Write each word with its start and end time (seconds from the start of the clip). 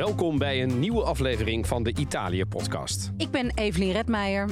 Welkom 0.00 0.38
bij 0.38 0.62
een 0.62 0.78
nieuwe 0.78 1.02
aflevering 1.02 1.66
van 1.66 1.82
de 1.82 1.94
Italië-podcast. 1.96 3.10
Ik 3.16 3.30
ben 3.30 3.52
Evelien 3.54 3.92
Redmeijer. 3.92 4.48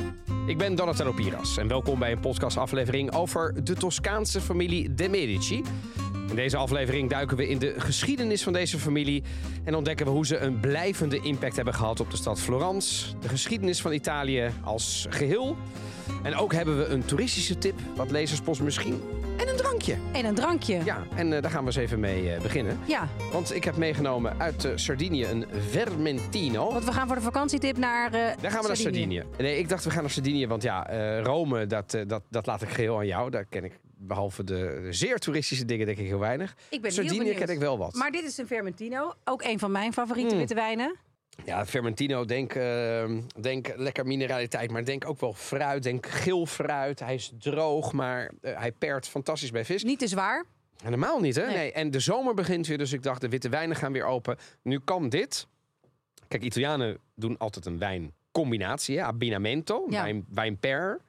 Ik 0.47 0.59
ben 0.59 0.75
Donatello 0.75 1.13
Piras 1.13 1.57
en 1.57 1.69
welkom 1.69 1.99
bij 1.99 2.13
een 2.13 2.21
podcastaflevering 2.21 3.13
over 3.13 3.65
de 3.65 3.75
Toscaanse 3.75 4.41
familie 4.41 4.95
de 4.95 5.09
Medici. 5.09 5.63
In 6.29 6.35
deze 6.35 6.57
aflevering 6.57 7.11
duiken 7.11 7.37
we 7.37 7.49
in 7.49 7.59
de 7.59 7.75
geschiedenis 7.77 8.43
van 8.43 8.53
deze 8.53 8.79
familie 8.79 9.23
en 9.65 9.75
ontdekken 9.75 10.07
we 10.07 10.13
hoe 10.13 10.27
ze 10.27 10.39
een 10.39 10.61
blijvende 10.61 11.21
impact 11.21 11.57
hebben 11.57 11.75
gehad 11.75 12.01
op 12.01 12.11
de 12.11 12.17
stad 12.17 12.41
Florence, 12.41 13.19
de 13.21 13.29
geschiedenis 13.29 13.81
van 13.81 13.93
Italië 13.93 14.51
als 14.65 15.07
geheel. 15.11 15.57
En 16.23 16.37
ook 16.37 16.53
hebben 16.53 16.79
we 16.79 16.85
een 16.85 17.05
toeristische 17.05 17.59
tip, 17.59 17.79
wat 17.97 18.11
lezerspost 18.11 18.61
misschien, 18.61 19.01
en 19.39 19.49
een 19.49 19.57
drankje. 19.57 19.97
En 20.13 20.25
een 20.25 20.35
drankje. 20.35 20.85
Ja, 20.85 21.07
en 21.15 21.33
eh, 21.33 21.43
daar 21.43 21.51
gaan 21.51 21.61
we 21.61 21.67
eens 21.67 21.77
even 21.77 22.01
mee 22.01 22.33
eh, 22.33 22.41
beginnen. 22.41 22.79
Ja, 22.87 23.09
Want 23.33 23.55
ik 23.55 23.65
heb 23.65 23.77
meegenomen 23.77 24.41
uit 24.41 24.65
eh, 24.65 24.73
Sardinië 24.75 25.25
een 25.25 25.47
Vermentino. 25.71 26.73
want 26.73 26.85
we 26.85 26.93
gaan 26.93 27.07
voor 27.07 27.17
de 27.17 27.23
vakantietip 27.23 27.77
naar 27.77 28.11
Daar 28.11 28.51
gaan 28.51 28.61
we 28.61 28.67
naar 28.67 28.77
Sardinië. 28.77 29.25
Nee, 29.39 29.59
ik 29.59 29.69
dacht 29.69 29.85
we 29.85 29.91
gaan 29.91 30.03
naar 30.03 30.11
Sardinië, 30.11 30.47
want 30.47 30.63
ja, 30.63 30.87
Rome, 31.23 31.67
dat, 31.67 31.99
dat, 32.07 32.23
dat 32.31 32.47
laat 32.47 32.63
ik 32.63 32.69
geheel 32.69 32.97
aan 32.99 33.07
jou. 33.07 33.31
Daar 33.31 33.45
ken 33.45 33.65
ik, 33.65 33.79
behalve 33.97 34.45
de, 34.45 34.87
zeer 34.91 35.19
toeristische 35.19 35.65
dingen, 35.65 35.87
denk 35.87 35.99
ik 35.99 36.07
heel 36.07 36.19
weinig. 36.19 36.57
Ik 36.69 36.81
ben 36.83 36.93
Sardinië 36.93 37.35
ken 37.35 37.49
ik 37.49 37.59
wel 37.59 37.79
wat. 37.79 37.95
Maar 37.95 38.11
dit 38.11 38.25
is 38.25 38.39
een 38.39 38.47
Vermentino. 38.47 39.15
Ook 39.25 39.43
een 39.43 39.59
van 39.59 39.73
mijn 39.73 39.93
favoriete 39.93 40.33
Mm. 40.33 40.39
witte 40.39 40.55
wijnen. 40.55 40.97
Ja, 41.45 41.67
Vermentino, 41.67 42.25
denk, 42.25 42.55
eh, 42.55 43.11
denk 43.41 43.73
lekker 43.77 44.07
mineraliteit, 44.07 44.71
maar 44.71 44.85
denk 44.85 45.09
ook 45.09 45.21
wel 45.21 45.33
fruit. 45.33 45.83
Denk 45.83 46.07
geel 46.07 46.47
fruit. 46.47 47.01
Hij 47.01 47.15
is 47.15 47.33
droog, 47.39 47.93
maar 47.93 48.31
eh, 48.41 48.59
hij 48.59 48.73
pert 48.73 49.09
fantastisch 49.09 49.51
bij 49.51 49.65
vis. 49.65 49.85
Niet 49.85 49.99
te 49.99 50.07
zwaar. 50.07 50.45
Helemaal 50.83 51.21
niet, 51.21 51.37
hè? 51.37 51.47
Nee. 51.47 51.57
Nee. 51.57 51.73
En 51.73 51.91
de 51.91 52.01
zomer 52.01 52.35
begint 52.35 52.67
weer, 52.67 52.79
dus 52.79 52.93
ik 52.93 53.03
dacht, 53.03 53.21
de 53.21 53.29
witte 53.29 53.49
wijnen 53.49 53.77
gaan 53.77 53.93
weer 53.93 54.05
open. 54.05 54.37
Nu 54.63 54.79
kan 54.79 55.09
dit. 55.09 55.47
Kijk, 56.29 56.43
Italianen 56.43 56.99
doen 57.15 57.39
altijd 57.39 57.67
een 57.67 57.79
wijncombinatie, 57.79 58.18
hè? 58.33 59.03
abbinamento, 59.03 59.87
Ja. 59.89 60.03
wijn. 60.31 60.59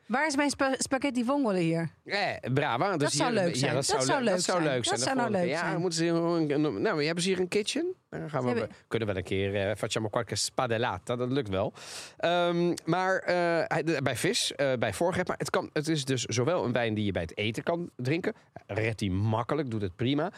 Waar 0.05 0.27
is 0.27 0.35
mijn 0.35 0.49
spa- 0.49 0.75
spaghetti 0.77 1.23
vongole 1.23 1.59
hier? 1.59 1.89
Eh, 2.05 2.19
brava. 2.53 2.91
Dus 2.91 2.97
Dat 2.97 3.11
zou 3.11 3.31
hier- 3.31 3.41
leuk 3.43 3.55
zijn. 3.55 3.69
Ja, 3.69 3.75
dat, 3.75 3.85
zou, 3.85 4.23
leuk, 4.23 4.33
dat 4.33 4.41
zou 4.41 4.61
leuk 4.63 4.83
zijn. 4.85 4.95
Dat 4.95 5.05
zou 5.05 5.15
nou 5.17 5.31
leuk. 5.31 5.47
Ja, 5.47 5.59
zijn. 5.59 5.79
moeten 5.79 5.99
ze 5.99 6.03
hier 6.03 6.13
een, 6.13 6.51
een- 6.65 6.81
nou, 6.81 7.03
hebben 7.05 7.23
ze 7.23 7.29
hier 7.29 7.39
een 7.39 7.47
kitchen? 7.47 7.95
Dan 8.09 8.29
gaan 8.29 8.41
we, 8.43 8.47
hebben- 8.49 8.69
kunnen 8.87 9.07
we 9.07 9.13
wel 9.13 9.23
een 9.23 9.29
keer 9.29 9.69
uh, 9.69 9.75
facciamo 9.75 10.09
qualche 10.09 10.35
spadellata. 10.35 11.15
Dat 11.15 11.31
lukt 11.31 11.49
wel. 11.49 11.73
Ehm, 12.17 12.73
maar 12.85 13.17
eh, 13.19 13.97
bij 14.03 14.15
vis, 14.15 14.55
eh, 14.55 14.73
bij 14.79 14.93
voorgerecht. 14.93 15.27
Maar 15.27 15.37
het, 15.37 15.49
kan, 15.49 15.69
het 15.73 15.87
is 15.87 16.05
dus 16.05 16.23
zowel 16.23 16.65
een 16.65 16.71
wijn 16.71 16.93
die 16.93 17.05
je 17.05 17.11
bij 17.11 17.21
het 17.21 17.37
eten 17.37 17.63
kan 17.63 17.89
drinken. 17.95 18.33
Redt 18.67 18.99
hij 18.99 19.09
makkelijk, 19.09 19.71
doet 19.71 19.81
het 19.81 19.95
prima. 19.95 20.31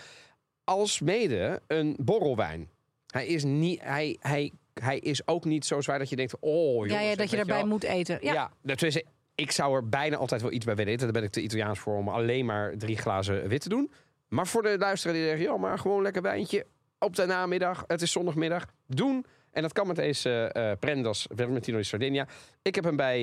Als 0.63 0.99
mede 0.99 1.61
een 1.67 1.95
borrelwijn. 1.99 2.69
Hij 3.07 3.25
is, 3.27 3.43
niet, 3.43 3.81
hij, 3.83 4.17
hij, 4.19 4.51
hij 4.73 4.99
is 4.99 5.27
ook 5.27 5.45
niet 5.45 5.65
zo 5.65 5.81
zwaar 5.81 5.99
dat 5.99 6.09
je 6.09 6.15
denkt... 6.15 6.35
Oh, 6.39 6.73
jongens, 6.73 6.91
ja, 6.93 6.99
ja, 6.99 7.15
dat 7.15 7.29
je 7.29 7.37
erbij 7.37 7.57
wel. 7.57 7.67
moet 7.67 7.83
eten. 7.83 8.17
Ja. 8.21 8.33
Ja, 8.33 8.51
ja 8.63 8.75
tenminste, 8.75 9.05
ik 9.35 9.51
zou 9.51 9.75
er 9.75 9.89
bijna 9.89 10.17
altijd 10.17 10.41
wel 10.41 10.51
iets 10.51 10.65
bij 10.65 10.75
willen 10.75 10.91
eten. 10.91 11.03
Daar 11.03 11.13
ben 11.13 11.23
ik 11.23 11.31
te 11.31 11.41
Italiaans 11.41 11.79
voor 11.79 11.97
om 11.97 12.09
alleen 12.09 12.45
maar 12.45 12.77
drie 12.77 12.97
glazen 12.97 13.47
wit 13.47 13.61
te 13.61 13.69
doen. 13.69 13.91
Maar 14.27 14.47
voor 14.47 14.61
de 14.61 14.77
luisteraar 14.77 15.15
die 15.15 15.25
zegt, 15.25 15.41
ja, 15.41 15.57
maar 15.57 15.79
gewoon 15.79 16.01
lekker 16.01 16.21
wijntje 16.21 16.65
op 17.01 17.15
de 17.15 17.25
namiddag. 17.25 17.83
Het 17.87 18.01
is 18.01 18.11
zondagmiddag. 18.11 18.65
Doen. 18.87 19.25
En 19.51 19.61
dat 19.61 19.73
kan 19.73 19.87
met 19.87 19.95
deze 19.95 20.29
eh 20.43 20.71
Prendas 20.79 21.27
Vermentino 21.35 21.77
di 21.77 21.83
Sardinia. 21.83 22.27
Ik 22.61 22.75
heb 22.75 22.83
hem 22.83 22.95
bij 22.95 23.19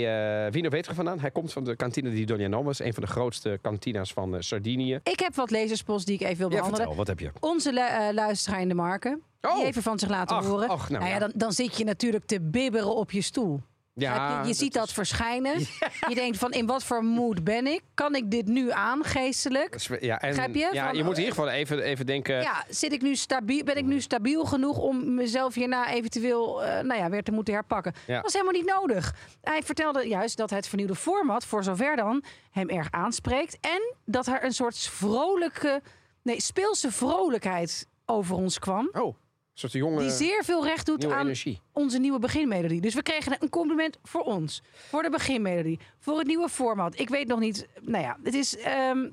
eh 0.46 0.52
Vino 0.52 0.68
Vetra 0.68 0.94
vandaan. 0.94 1.20
Hij 1.20 1.30
komt 1.30 1.52
van 1.52 1.64
de 1.64 1.76
Cantina 1.76 2.10
di 2.10 2.24
Dognanovo. 2.24 2.70
is 2.70 2.78
een 2.78 2.94
van 2.94 3.02
de 3.02 3.08
grootste 3.08 3.58
kantina's 3.62 4.12
van 4.12 4.42
Sardinië. 4.42 5.00
Ik 5.02 5.18
heb 5.20 5.34
wat 5.34 5.50
lezerspost 5.50 6.06
die 6.06 6.14
ik 6.14 6.20
even 6.20 6.36
wil 6.38 6.48
Ja, 6.50 6.54
behandelen. 6.54 6.76
vertel, 6.86 6.96
wat 6.96 7.06
heb 7.06 7.18
je? 7.20 7.30
Onze 7.40 7.72
lu- 7.72 8.12
luisteraar 8.14 8.60
in 8.60 8.68
de 8.68 8.74
marken. 8.74 9.22
Oh. 9.40 9.54
Die 9.56 9.64
even 9.64 9.82
van 9.82 9.98
zich 9.98 10.08
laten 10.08 10.36
Ach, 10.36 10.44
horen. 10.46 10.68
ach, 10.68 10.90
nou 10.90 11.04
ja, 11.04 11.10
ja. 11.10 11.18
dan, 11.18 11.32
dan 11.34 11.52
zit 11.52 11.78
je 11.78 11.84
natuurlijk 11.84 12.24
te 12.26 12.40
bibberen 12.40 12.96
op 12.96 13.10
je 13.10 13.22
stoel. 13.22 13.60
Ja, 14.00 14.40
je, 14.42 14.48
je 14.48 14.54
ziet 14.54 14.72
dat 14.72 14.86
is- 14.86 14.92
verschijnen. 14.92 15.58
Je 16.08 16.14
denkt 16.14 16.38
van 16.38 16.52
in 16.52 16.66
wat 16.66 16.84
voor 16.84 17.04
mood 17.04 17.44
ben 17.44 17.66
ik? 17.66 17.80
Kan 17.94 18.14
ik 18.14 18.30
dit 18.30 18.46
nu 18.46 18.70
aan 18.70 19.04
geestelijk? 19.04 19.86
Ja, 20.00 20.20
en, 20.20 20.28
Begrijp 20.28 20.54
je? 20.54 20.70
Ja, 20.72 20.86
Van- 20.86 20.96
je 20.96 21.04
moet 21.04 21.16
in 21.18 21.22
ieder 21.24 21.34
geval 21.34 21.50
even, 21.50 21.82
even 21.82 22.06
denken... 22.06 22.40
Ja, 22.40 22.64
zit 22.68 22.92
ik 22.92 23.02
nu 23.02 23.16
stabiel, 23.16 23.64
ben 23.64 23.76
ik 23.76 23.84
nu 23.84 24.00
stabiel 24.00 24.44
genoeg 24.44 24.78
om 24.78 25.14
mezelf 25.14 25.54
hierna 25.54 25.90
eventueel 25.90 26.64
eh, 26.64 26.82
nou 26.82 27.00
ja, 27.00 27.10
weer 27.10 27.22
te 27.22 27.32
moeten 27.32 27.54
herpakken? 27.54 27.92
Ja. 28.06 28.14
Dat 28.14 28.22
was 28.22 28.32
helemaal 28.32 28.52
niet 28.54 28.66
nodig. 28.78 29.14
Hij 29.40 29.62
vertelde 29.62 30.08
juist 30.08 30.36
dat 30.36 30.50
het 30.50 30.68
vernieuwde 30.68 30.94
format, 30.94 31.44
voor 31.44 31.64
zover 31.64 31.96
dan, 31.96 32.22
hem 32.50 32.68
erg 32.68 32.90
aanspreekt. 32.90 33.58
En 33.60 33.94
dat 34.04 34.26
er 34.26 34.44
een 34.44 34.52
soort 34.52 34.78
vrolijke, 34.78 35.82
nee, 36.22 36.40
speelse 36.40 36.92
vrolijkheid 36.92 37.86
over 38.06 38.36
ons 38.36 38.58
kwam. 38.58 38.88
Oh, 38.92 39.16
soort 39.58 39.72
jonge 39.72 40.00
Die 40.00 40.10
zeer 40.10 40.44
veel 40.44 40.64
recht 40.64 40.86
doet 40.86 41.04
aan 41.04 41.20
energie. 41.20 41.60
onze 41.72 41.98
nieuwe 41.98 42.18
beginmelodie. 42.18 42.80
Dus 42.80 42.94
we 42.94 43.02
kregen 43.02 43.36
een 43.38 43.48
compliment 43.48 43.98
voor 44.02 44.20
ons. 44.22 44.62
Voor 44.72 45.02
de 45.02 45.10
beginmelodie. 45.10 45.78
Voor 45.98 46.18
het 46.18 46.26
nieuwe 46.26 46.48
format. 46.48 46.98
Ik 47.00 47.08
weet 47.08 47.26
nog 47.26 47.38
niet. 47.38 47.66
Nou 47.80 48.04
ja, 48.04 48.18
het 48.22 48.34
is. 48.34 48.56
ehm, 48.56 49.04
eh, 49.04 49.10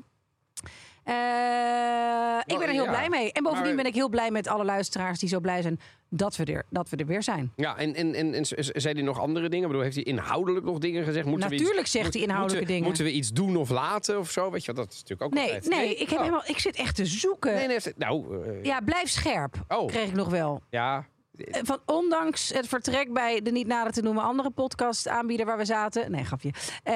ik 2.46 2.58
ben 2.58 2.68
er 2.68 2.74
heel 2.74 2.84
ja, 2.84 2.90
blij 2.90 3.10
mee. 3.10 3.32
En 3.32 3.44
bovendien 3.44 3.68
maar- 3.74 3.84
ben 3.84 3.92
ik 3.92 3.94
heel 3.98 4.10
blij 4.10 4.32
met 4.32 4.48
alle 4.48 4.66
luisteraars 4.66 5.20
die 5.20 5.30
zo 5.30 5.40
blij 5.40 5.62
zijn 5.62 5.80
dat 6.10 6.36
we 6.36 6.46
er, 6.46 6.66
dat 6.70 6.90
we 6.90 6.98
er 6.98 7.06
weer 7.06 7.24
zijn. 7.24 7.52
Ja, 7.56 7.78
en, 7.78 7.96
en, 7.96 8.34
en, 8.34 8.46
zei 8.46 8.94
hij 8.94 9.02
nog 9.02 9.20
andere 9.20 9.50
dingen? 9.50 9.62
Ik 9.62 9.68
bedoel, 9.68 9.84
heeft 9.84 9.96
hij 9.96 10.04
inhoudelijk 10.04 10.66
nog 10.66 10.78
dingen 10.78 11.04
gezegd? 11.04 11.26
Moeten 11.26 11.50
we 11.50 11.56
Natuurlijk 11.56 11.82
iets, 11.82 11.92
zegt 11.92 12.14
hij 12.14 12.22
inhoudelijke 12.22 12.56
moeten, 12.58 12.74
dingen. 12.74 12.88
Moeten 12.88 13.06
we 13.06 13.12
iets 13.12 13.32
doen 13.32 13.56
of 13.56 13.70
laten 13.70 14.20
of 14.20 14.32
zo? 14.32 14.52
Weet 14.52 14.66
je, 14.66 14.74
dat 14.74 14.92
is 14.92 14.96
natuurlijk 14.96 15.22
ook 15.22 15.34
Nee, 15.34 15.44
altijd. 15.54 15.68
nee, 15.70 15.96
ik, 15.96 16.10
heb 16.10 16.18
Oh. 16.18 16.20
helemaal, 16.20 16.44
ik 16.46 16.60
zit 16.60 16.76
echt 16.76 16.96
te 16.96 17.06
zoeken. 17.06 17.54
Nee, 17.54 17.68
nee, 17.68 17.78
nou, 17.98 18.44
eh, 18.48 18.64
ja. 18.64 18.80
Blijf 18.82 19.10
scherp. 19.10 19.56
Oh. 19.68 19.88
Kreeg 19.88 20.08
ik 20.08 20.16
nog 20.16 20.30
wel. 20.30 20.62
ja. 20.70 21.06
Eh, 21.36 21.62
Van, 21.64 21.80
ondanks 21.86 22.50
het 22.54 22.68
vertrek 22.68 23.14
bij 23.14 23.42
de 23.42 23.52
niet 23.52 23.68
nader 23.68 23.94
te 23.94 24.02
noemen 24.02 24.24
andere 24.24 24.50
podcast 24.50 25.08
aanbieder 25.08 25.46
waar 25.46 25.58
we 25.58 25.66
zaten. 25.66 26.12
Nee, 26.12 26.24
grapje. 26.24 26.50
Eh, 26.84 26.96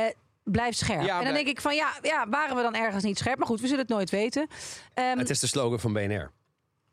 blijf 0.51 0.75
scherp. 0.75 1.01
Ja, 1.05 1.19
en 1.19 1.25
dan 1.25 1.33
denk 1.33 1.47
ik 1.47 1.61
van 1.61 1.75
ja, 1.75 1.91
ja, 2.01 2.29
waren 2.29 2.55
we 2.55 2.61
dan 2.61 2.75
ergens 2.75 3.03
niet 3.03 3.17
scherp? 3.17 3.37
Maar 3.37 3.47
goed, 3.47 3.61
we 3.61 3.67
zullen 3.67 3.81
het 3.81 3.91
nooit 3.91 4.09
weten. 4.09 4.47
Ehm, 4.93 5.17
Het 5.17 5.29
is 5.29 5.39
de 5.39 5.47
slogan 5.47 5.79
van 5.79 5.93
BNR. 5.93 6.31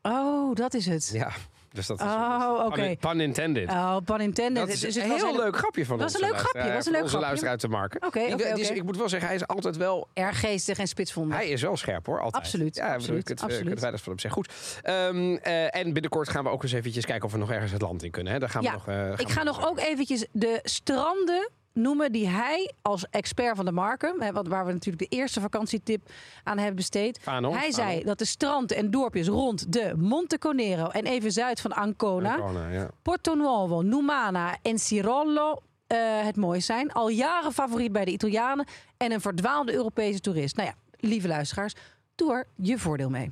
Oh, 0.01 0.55
dat 0.55 0.73
is 0.73 0.85
het. 0.85 1.09
Ja, 1.13 1.31
dus 1.77 1.87
dat 1.87 1.99
is... 1.99 2.05
Oh, 2.05 2.63
oké. 2.65 2.95
Pun 2.99 3.19
intended. 3.19 3.69
Oh, 3.69 3.97
pun 4.05 4.19
intended. 4.19 4.55
dat 4.65 4.73
is 4.73 4.79
Dus 4.79 4.95
een 4.95 5.09
was 5.09 5.21
heel 5.21 5.35
leuk 5.35 5.57
grapje 5.57 5.85
van 5.85 5.97
Dat 5.97 6.09
is 6.09 6.13
onze 6.15 6.25
een 6.25 6.31
leuk 6.31 6.41
grapje, 6.41 6.69
dat 6.71 6.79
is 6.79 6.85
een 6.85 6.91
leuk 6.91 7.03
onze 7.03 7.19
luisteraar 7.19 7.57
te 7.57 7.67
maken. 7.67 8.05
Oké, 8.05 8.19
oké. 8.33 8.43
Ik 8.73 8.83
moet 8.83 8.97
wel 8.97 9.09
zeggen, 9.09 9.27
hij 9.27 9.37
is 9.37 9.47
altijd 9.47 9.77
wel... 9.77 10.07
Erg 10.13 10.39
geestig 10.39 10.77
en 10.77 10.87
spitsvondig. 10.87 11.37
Hij 11.37 11.47
is 11.47 11.61
wel 11.61 11.77
scherp 11.77 12.05
hoor, 12.05 12.21
altijd. 12.21 12.43
Absoluut, 12.43 12.75
Ja, 12.75 12.93
absoluut, 12.93 13.23
kunt, 13.23 13.39
eh, 13.39 13.45
absoluut. 13.45 13.67
kunt 13.67 13.79
wij 13.79 13.91
dat 13.91 14.01
van 14.01 14.11
hem 14.11 14.21
zeggen. 14.21 14.43
Goed. 14.43 14.81
Ehm, 14.83 15.35
eh, 15.35 15.75
en 15.75 15.93
binnenkort 15.93 16.29
gaan 16.29 16.43
we 16.43 16.49
ook 16.49 16.63
eens 16.63 16.71
eventjes 16.71 17.05
kijken 17.05 17.25
of 17.25 17.31
we 17.31 17.37
nog 17.37 17.51
ergens 17.51 17.71
het 17.71 17.81
land 17.81 18.03
in 18.03 18.11
kunnen. 18.11 18.33
Hè? 18.33 18.39
Daar 18.39 18.49
gaan 18.49 18.63
ja, 18.63 18.71
we 18.71 18.75
nog, 18.75 18.87
eh, 18.87 18.95
gaan 18.95 19.19
ik 19.19 19.29
ga 19.29 19.43
nog 19.43 19.67
ook 19.67 19.79
eventjes 19.79 20.25
de 20.31 20.59
stranden 20.63 21.49
noemen 21.77 22.11
die 22.11 22.27
hij 22.27 22.73
als 22.81 23.09
expert 23.09 23.55
van 23.55 23.65
de 23.65 23.71
marken, 23.71 24.21
hè, 24.21 24.31
waar 24.31 24.65
we 24.65 24.71
natuurlijk 24.71 25.11
de 25.11 25.17
eerste 25.17 25.41
vakantietip 25.41 26.09
aan 26.43 26.57
hebben 26.57 26.75
besteed. 26.75 27.19
Hij 27.25 27.71
zei 27.71 28.03
dat 28.03 28.19
de 28.19 28.25
stranden 28.25 28.77
en 28.77 28.91
dorpjes 28.91 29.27
rond 29.27 29.73
de 29.73 29.93
Monte 29.97 30.37
Conero 30.37 30.87
en 30.89 31.05
even 31.05 31.31
zuid 31.31 31.61
van 31.61 31.71
Ancona, 31.71 32.69
ja. 32.71 32.89
Porto 33.01 33.33
Nuovo, 33.33 33.81
Numana 33.81 34.57
en 34.61 34.79
Cirollo 34.79 35.61
eh, 35.87 35.97
het 36.25 36.35
mooist 36.35 36.65
zijn. 36.65 36.93
Al 36.93 37.09
jaren 37.09 37.53
favoriet 37.53 37.91
bij 37.91 38.05
de 38.05 38.11
Italianen 38.11 38.65
en 38.97 39.11
een 39.11 39.21
verdwaalde 39.21 39.73
Europese 39.73 40.19
toerist. 40.19 40.55
Nou 40.55 40.67
ja, 40.67 40.75
lieve 40.99 41.27
luisteraars, 41.27 41.73
doe 42.15 42.33
er 42.33 42.47
je 42.55 42.77
voordeel 42.77 43.09
mee. 43.09 43.31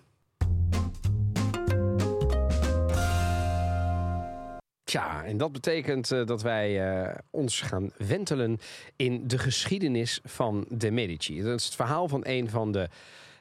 Tja, 4.86 5.24
en 5.24 5.38
dat 5.38 5.52
betekent 5.52 6.12
eh, 6.12 6.26
dat 6.26 6.42
wij 6.42 6.92
eh, 7.04 7.16
ons 7.30 7.62
gaan 7.62 7.92
wentelen 7.98 8.60
in 8.96 9.28
de 9.28 9.38
geschiedenis 9.38 10.20
van 10.24 10.66
de 10.70 10.92
Medici. 10.92 11.42
Dat 11.42 11.60
is 11.60 11.66
het 11.66 11.76
verhaal 11.76 12.08
van 12.08 12.22
een 12.26 12.50
van 12.50 12.72
de 12.72 12.90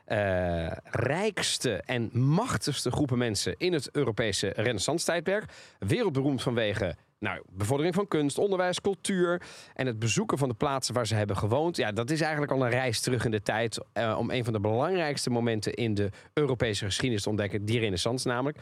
eh, 0.05 0.73
rijkste 0.85 1.83
en 1.87 2.11
machtigste 2.13 2.91
groepen 2.91 3.19
mensen 3.19 3.55
in 3.59 3.73
het 3.73 3.89
Europese 3.93 4.53
Renaissance-tijdperk. 4.57 5.45
Wereldberoemd 5.79 6.43
vanwege 6.43 6.97
nou, 7.25 7.43
bevordering 7.51 7.95
van 7.95 8.09
kunst, 8.09 8.39
onderwijs, 8.39 8.81
cultuur 8.81 9.43
en 9.75 9.87
het 9.87 9.99
bezoeken 9.99 10.39
van 10.39 10.49
de 10.49 10.55
plaatsen 10.55 10.95
waar 10.95 11.07
ze 11.07 11.15
hebben 11.15 11.37
gewoond. 11.37 11.77
Ja, 11.77 11.93
dat 11.93 12.11
is 12.11 12.21
eigenlijk 12.21 12.53
al 12.53 12.65
een 12.65 12.71
reis 12.71 13.01
terug 13.01 13.25
in 13.25 13.31
de 13.31 13.43
tijd 13.43 13.79
eh, 13.93 14.17
om 14.19 14.31
een 14.31 14.45
van 14.45 14.53
de 14.53 14.61
belangrijkste 14.61 15.31
momenten 15.31 15.75
in 15.75 15.95
de 15.95 16.11
Europese 16.33 16.85
geschiedenis 16.85 17.23
te 17.23 17.29
ontdekken, 17.29 17.65
die 17.65 17.79
Renaissance 17.79 18.29
namelijk. 18.29 18.59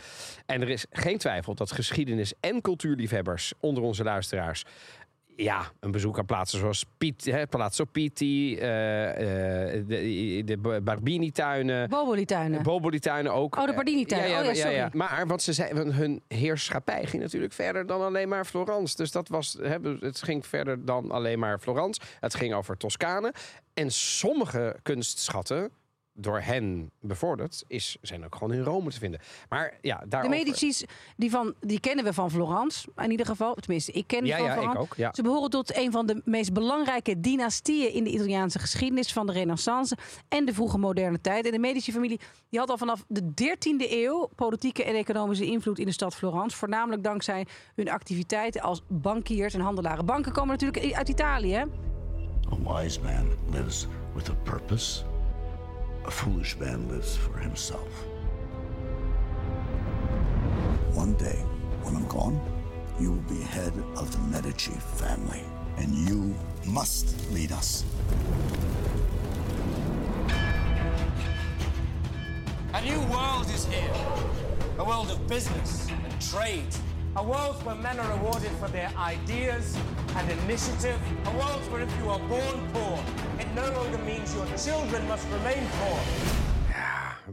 En 0.47 0.61
er 0.61 0.69
is 0.69 0.87
geen 0.91 1.19
twijfel 1.19 1.55
dat 1.55 1.73
geschiedenis- 1.73 2.35
en 2.41 2.61
cultuurliefhebbers 2.61 3.53
onder 3.61 3.83
onze 3.83 4.05
luisteraars 4.05 4.65
ja, 5.43 5.73
een 5.81 5.91
bezoek 5.91 6.19
aan 6.19 6.27
plaatsen 6.27 6.59
zoals 6.59 6.85
Piet, 6.99 7.25
hè, 7.25 7.47
Palazzo 7.47 7.85
Pitti, 7.85 8.59
eh, 8.59 9.77
eh, 9.77 9.87
de, 9.87 10.43
de 10.45 10.81
Barbini-tuinen. 10.83 11.89
Boboli-tuinen. 11.89 12.63
Boboli-tuinen 12.63 13.33
ook. 13.33 13.57
Oh, 13.57 13.67
de 13.67 13.75
Bardini-tuinen. 13.75 14.31
Ja, 14.31 14.41
ja, 14.43 14.49
Oh, 14.51 14.55
ja, 14.55 14.63
sorry. 14.63 14.89
Maar 14.93 15.27
wat 15.27 15.43
ze 15.43 15.53
zei, 15.53 15.75
want 15.75 15.93
hun 15.93 16.23
heerschappij 16.29 17.07
ging 17.07 17.23
natuurlijk 17.23 17.53
verder 17.53 17.87
dan 17.87 18.03
alleen 18.03 18.29
maar 18.29 18.45
Florence. 18.45 18.97
Dus 18.97 19.11
dat 19.11 19.29
was, 19.29 19.57
hè, 19.61 19.77
het 20.01 20.23
ging 20.23 20.47
verder 20.47 20.85
dan 20.85 21.11
alleen 21.11 21.39
maar 21.39 21.59
Florence. 21.59 22.01
Het 22.21 22.35
ging 22.35 22.55
over 22.55 22.77
Toscane. 22.77 23.33
En 23.75 23.91
sommige 23.91 24.77
kunstschatten 24.83 25.71
door 26.15 26.41
hen 26.41 26.91
bevorderd 27.01 27.65
is, 27.67 27.97
zijn 28.03 28.25
ook 28.25 28.35
gewoon 28.35 28.53
in 28.53 28.63
Rome 28.63 28.91
te 28.91 28.99
vinden. 28.99 29.21
Maar 29.49 29.79
ja, 29.81 29.99
De 29.99 30.09
daarover... 30.09 30.37
Medici's, 30.37 30.85
die, 31.17 31.31
van, 31.31 31.55
die 31.61 31.81
kennen 31.81 32.05
we 32.05 32.13
van 32.13 32.31
Florence, 32.31 32.89
in 32.97 33.11
ieder 33.11 33.27
geval. 33.27 33.55
Tenminste, 33.55 33.93
ik 33.93 34.07
ken 34.07 34.25
Ja, 34.25 34.37
van 34.37 34.47
ja, 34.47 34.53
Florence. 34.53 34.77
ik 34.77 34.83
ook. 34.83 34.95
Ja. 34.97 35.11
Ze 35.15 35.23
behoren 35.23 35.51
tot 35.51 35.77
een 35.77 35.93
van 35.93 36.07
de 36.07 36.23
meest 36.25 36.53
belangrijke 36.53 37.21
dynastieën 37.21 37.93
in 37.93 38.05
de 38.05 38.11
Italiaanse 38.11 38.59
geschiedenis 38.59 39.13
van 39.13 39.27
de 39.27 39.33
Renaissance 39.33 39.97
en 40.29 40.45
de 40.45 40.55
vroege 40.55 40.79
moderne 40.79 41.21
tijd. 41.21 41.45
En 41.47 41.53
de 41.53 41.59
Medici-familie 41.59 42.21
die 42.49 42.59
had 42.59 42.71
al 42.71 42.79
vanaf 42.79 43.05
de 43.09 43.23
13e 43.23 43.91
eeuw 43.91 44.29
politieke 44.35 44.85
en 44.85 44.95
economische 44.95 45.47
invloed 45.47 45.79
in 45.79 45.87
de 45.87 45.93
stad 45.93 46.15
Florence. 46.15 46.57
Voornamelijk 46.57 47.03
dankzij 47.03 47.47
hun 47.75 47.91
activiteiten 47.91 48.61
als 48.61 48.83
bankiers 48.89 49.55
en 49.55 49.61
handelaren. 49.61 50.07
Banken 50.07 50.33
komen 50.33 50.51
natuurlijk 50.59 50.95
uit 50.95 51.09
Italië. 51.09 51.53
hè? 51.53 51.63
A 52.53 52.75
wise 52.83 53.01
man 53.01 53.29
lives 53.51 53.87
with 54.15 54.29
a 54.29 54.35
purpose. 54.35 55.03
A 56.05 56.11
foolish 56.11 56.57
man 56.59 56.89
lives 56.89 57.17
for 57.17 57.39
himself. 57.39 57.89
One 60.93 61.15
day, 61.15 61.45
when 61.83 61.95
I'm 61.97 62.07
gone, 62.09 62.41
you 63.01 63.13
will 63.13 63.35
be 63.35 63.41
head 63.41 63.73
of 63.97 64.11
the 64.13 64.19
Medici 64.31 64.73
family, 64.73 65.43
and 65.77 65.95
you 65.95 66.35
must 66.67 67.31
lead 67.31 67.53
us. 67.53 67.85
A 72.75 72.85
new 72.85 73.01
world 73.13 73.47
is 73.55 73.67
here. 73.67 73.95
A 74.79 74.85
world 74.85 75.11
of 75.11 75.27
business 75.29 75.89
and 75.89 76.21
trade. 76.21 76.75
A 77.17 77.23
world 77.23 77.65
where 77.65 77.75
men 77.77 78.01
are 78.01 78.17
rewarded 78.17 78.51
for 78.53 78.69
their 78.69 78.91
ideas 78.97 79.77
and 80.17 80.31
initiative. 80.43 80.99
A 81.27 81.31
world 81.37 81.61
where 81.71 81.83
if 81.83 81.97
you 81.99 82.09
are 82.09 82.19
born 82.21 82.71
poor, 82.73 82.99
it 83.43 83.55
no 83.55 83.83
longer 83.83 83.99
means 84.05 84.33
your 84.35 84.47
children 84.57 85.07
must 85.07 85.25
remain 85.33 85.63
poor. 85.79 85.99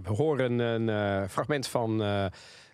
We 0.03 0.13
horen 0.13 0.59
een 0.59 0.89
eh, 0.89 1.29
fragment 1.29 1.67
van 1.67 2.03
eh, 2.03 2.25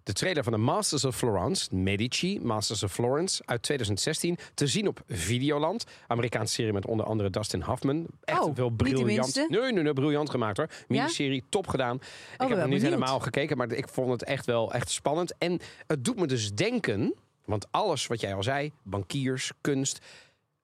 de 0.04 0.14
trailer 0.14 0.44
van 0.44 0.54
de 0.54 0.60
Masters 0.60 1.06
of 1.06 1.16
Florence, 1.16 1.76
Medici, 1.76 2.40
Masters 2.40 2.84
of 2.84 2.92
Florence, 2.92 3.42
uit 3.46 3.62
2016. 3.62 4.38
Te 4.54 4.68
zien 4.68 4.88
op 4.88 5.02
Videoland. 5.08 5.84
Amerikaanse 6.08 6.54
serie 6.54 6.74
met 6.74 6.86
onder 6.86 7.06
andere 7.06 7.30
Dustin 7.30 7.62
Hoffman. 7.62 8.06
Echt 8.24 8.40
Oh, 8.40 8.56
wel 8.56 8.70
niet 8.70 8.78
de 8.78 8.86
briljant. 8.86 9.36
Nee, 9.36 9.72
nee, 9.72 9.84
nee, 9.84 9.94
briljant 9.94 10.30
gemaakt 10.30 10.58
hoor. 10.58 10.70
Miniserie, 10.88 11.44
top 11.50 11.68
gedaan. 11.68 11.96
ik 11.96 12.02
heb 12.38 12.48
wel 12.50 12.58
niet 12.58 12.66
benieuwd. 12.66 12.82
helemaal 12.82 13.20
gekeken, 13.20 13.58
maar 13.58 13.72
ik 13.72 13.90
vond 13.90 14.12
het 14.12 14.24
echt 14.24 14.46
wel 14.46 14.74
echt 14.74 14.90
spannend. 14.90 15.34
En 15.38 15.60
het 15.88 16.04
doet 16.04 16.20
me 16.20 16.28
dus 16.28 16.54
denken, 16.54 17.14
want 17.46 17.66
alles 17.72 18.08
wat 18.08 18.22
jij 18.22 18.34
al 18.34 18.44
zei, 18.44 18.72
bankiers, 18.84 19.52
kunst. 19.62 20.00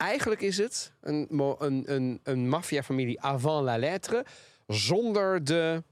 Eigenlijk 0.02 0.42
is 0.42 0.58
het 0.58 0.94
een, 1.02 1.28
een, 1.60 1.84
een, 1.94 2.20
een 2.24 2.50
maffiafamilie 2.50 3.22
avant 3.22 3.64
la 3.64 3.78
lettre. 3.78 4.26
Zonder 4.68 5.44
de 5.44 5.84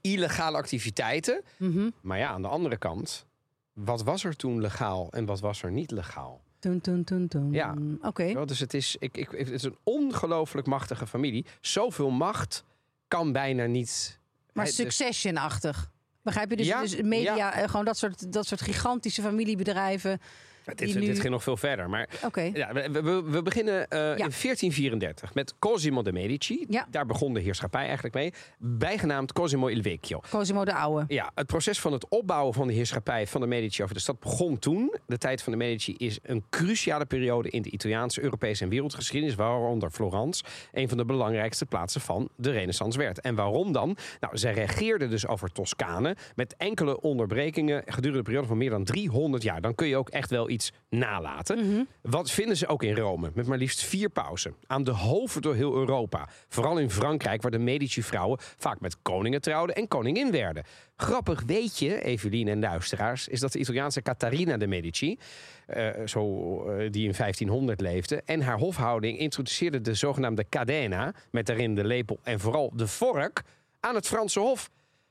illegale 0.00 0.56
activiteiten. 0.56 1.42
Mhm. 1.56 1.90
Maar 2.00 2.18
ja, 2.18 2.28
aan 2.28 2.42
de 2.42 2.48
andere 2.48 2.76
kant, 2.76 3.26
wat 3.72 4.02
was 4.02 4.24
er 4.24 4.36
toen 4.36 4.60
legaal 4.60 5.08
en 5.12 5.24
wat 5.26 5.40
was 5.40 5.62
er 5.62 5.70
niet 5.72 5.90
legaal? 5.90 6.40
Toen, 6.58 6.80
toen, 6.80 7.04
toen, 7.04 7.28
toen. 7.28 7.52
Ja. 7.52 7.74
Oké. 8.02 8.44
Dus 8.46 8.58
het 8.58 8.74
is, 8.74 8.96
ik, 8.98 9.16
ik, 9.16 9.30
het 9.30 9.50
is 9.50 9.62
een 9.62 9.76
ongelooflijk 9.82 10.66
machtige 10.66 11.06
familie. 11.06 11.46
Zoveel 11.60 12.10
macht 12.10 12.64
kan 13.08 13.32
bijna 13.32 13.64
niet. 13.66 14.18
Maar 14.52 14.66
is- 14.66 14.74
Succession-achtig. 14.74 15.90
Begrijp 16.22 16.50
je? 16.50 16.56
Dus, 16.56 16.66
Ja, 16.66 16.80
dus 16.80 17.02
media, 17.02 17.36
ja. 17.36 17.52
eh, 17.54 17.68
gewoon 17.68 17.84
dat 17.84 17.96
soort, 17.98 18.32
dat 18.32 18.46
soort 18.46 18.60
gigantische 18.60 19.22
familiebedrijven. 19.22 20.20
Dit, 20.74 21.20
ging 21.20 21.30
nog 21.30 21.42
veel 21.42 21.56
verder. 21.56 21.90
Maar 21.90 22.08
ja, 22.52 22.72
we, 22.72 23.02
we, 23.02 23.22
we 23.22 23.42
beginnen 23.42 23.88
eh, 23.88 23.98
in 23.98 24.16
1434 24.16 25.34
met 25.34 25.54
Cosimo 25.58 26.02
de 26.02 26.12
Medici. 26.12 26.66
Daar 26.90 27.06
begon 27.06 27.34
de 27.34 27.40
heerschappij 27.40 27.84
eigenlijk 27.84 28.14
mee. 28.14 28.32
Bijgenaamd 28.58 29.32
Cosimo 29.32 29.68
il 29.68 29.82
Vecchio. 29.82 30.20
Cosimo 30.30 30.64
de 30.64 30.74
Oude. 30.74 31.04
Ja, 31.08 31.30
het 31.34 31.46
proces 31.46 31.80
van 31.80 31.92
het 31.92 32.08
opbouwen 32.08 32.54
van 32.54 32.66
de 32.66 32.72
heerschappij 32.72 33.26
van 33.26 33.40
de 33.40 33.46
Medici 33.46 33.82
over 33.82 33.94
de 33.94 34.00
stad 34.00 34.20
begon 34.20 34.58
toen. 34.58 34.94
De 35.06 35.18
tijd 35.18 35.42
van 35.42 35.52
de 35.52 35.58
Medici 35.58 35.94
is 35.98 36.18
een 36.22 36.44
cruciale 36.50 37.04
periode 37.04 37.50
in 37.50 37.62
de 37.62 37.70
Italiaanse, 37.70 38.22
Europese 38.22 38.64
en 38.64 38.70
wereldgeschiedenis, 38.70 39.34
waaronder 39.34 39.90
Florence 39.90 40.44
een 40.72 40.88
van 40.88 40.98
de 40.98 41.04
belangrijkste 41.04 41.66
plaatsen 41.66 42.00
van 42.00 42.28
de 42.36 42.50
Renaissance 42.50 42.98
werd. 42.98 43.20
En 43.20 43.34
waarom 43.34 43.72
dan? 43.72 43.96
Nou, 44.20 44.38
zij 44.38 44.52
regeerden 44.52 45.10
dus 45.10 45.26
over 45.26 45.52
Toscane 45.52 46.16
met 46.34 46.54
enkele 46.56 47.00
onderbrekingen 47.00 47.82
gedurende 47.86 48.18
een 48.18 48.24
periode 48.24 48.46
van 48.46 48.56
meer 48.56 48.70
dan 48.70 48.84
300 48.84 49.42
jaar. 49.42 49.60
Dan 49.60 49.74
kun 49.74 49.86
je 49.86 49.96
ook 49.96 50.08
echt 50.08 50.30
wel 50.30 50.48
iets 50.52 50.72
nalaten. 50.88 51.88
Wat 52.02 52.30
vinden 52.30 52.56
ze 52.56 52.66
ook 52.66 52.82
in 52.82 52.96
Rome? 52.96 53.30
Met 53.34 53.46
maar 53.46 53.58
liefst 53.58 53.82
vier 53.82 54.08
pausen. 54.08 54.54
Aan 54.66 54.84
de 54.84 54.90
hoven 54.90 55.42
door 55.42 55.54
heel 55.54 55.74
Europa. 55.74 56.28
Vooral 56.48 56.78
in 56.78 56.90
Frankrijk, 56.90 57.42
waar 57.42 57.50
de 57.50 57.58
Medici-vrouwen 57.58 58.38
vaak 58.40 58.80
met 58.80 58.96
koningen 59.02 59.40
trouwden 59.40 59.76
en 59.76 59.88
koningin 59.88 60.30
werden. 60.30 60.64
Grappig 60.96 61.42
weet 61.46 61.78
je, 61.78 62.02
Evelien 62.02 62.48
en 62.48 62.60
luisteraars, 62.60 63.28
is 63.28 63.40
dat 63.40 63.52
de 63.52 63.58
Italiaanse 63.58 64.02
Catharina 64.02 64.56
de 64.56 64.66
Medici, 64.66 65.18
eh, 65.66 65.88
zo, 66.06 66.64
eh, 66.64 66.90
die 66.90 67.06
in 67.06 67.14
1500 67.14 67.80
leefde, 67.80 68.22
en 68.24 68.40
haar 68.40 68.58
hofhouding 68.58 69.18
introduceerde 69.18 69.80
de 69.80 69.94
zogenaamde 69.94 70.48
cadena, 70.48 71.14
met 71.30 71.46
daarin 71.46 71.74
de 71.74 71.84
lepel 71.84 72.18
en 72.22 72.40
vooral 72.40 72.72
de 72.74 72.86
vork, 72.86 73.42
aan 73.80 73.94
het 73.94 74.06
Franse 74.06 74.40
hof. 74.40 74.70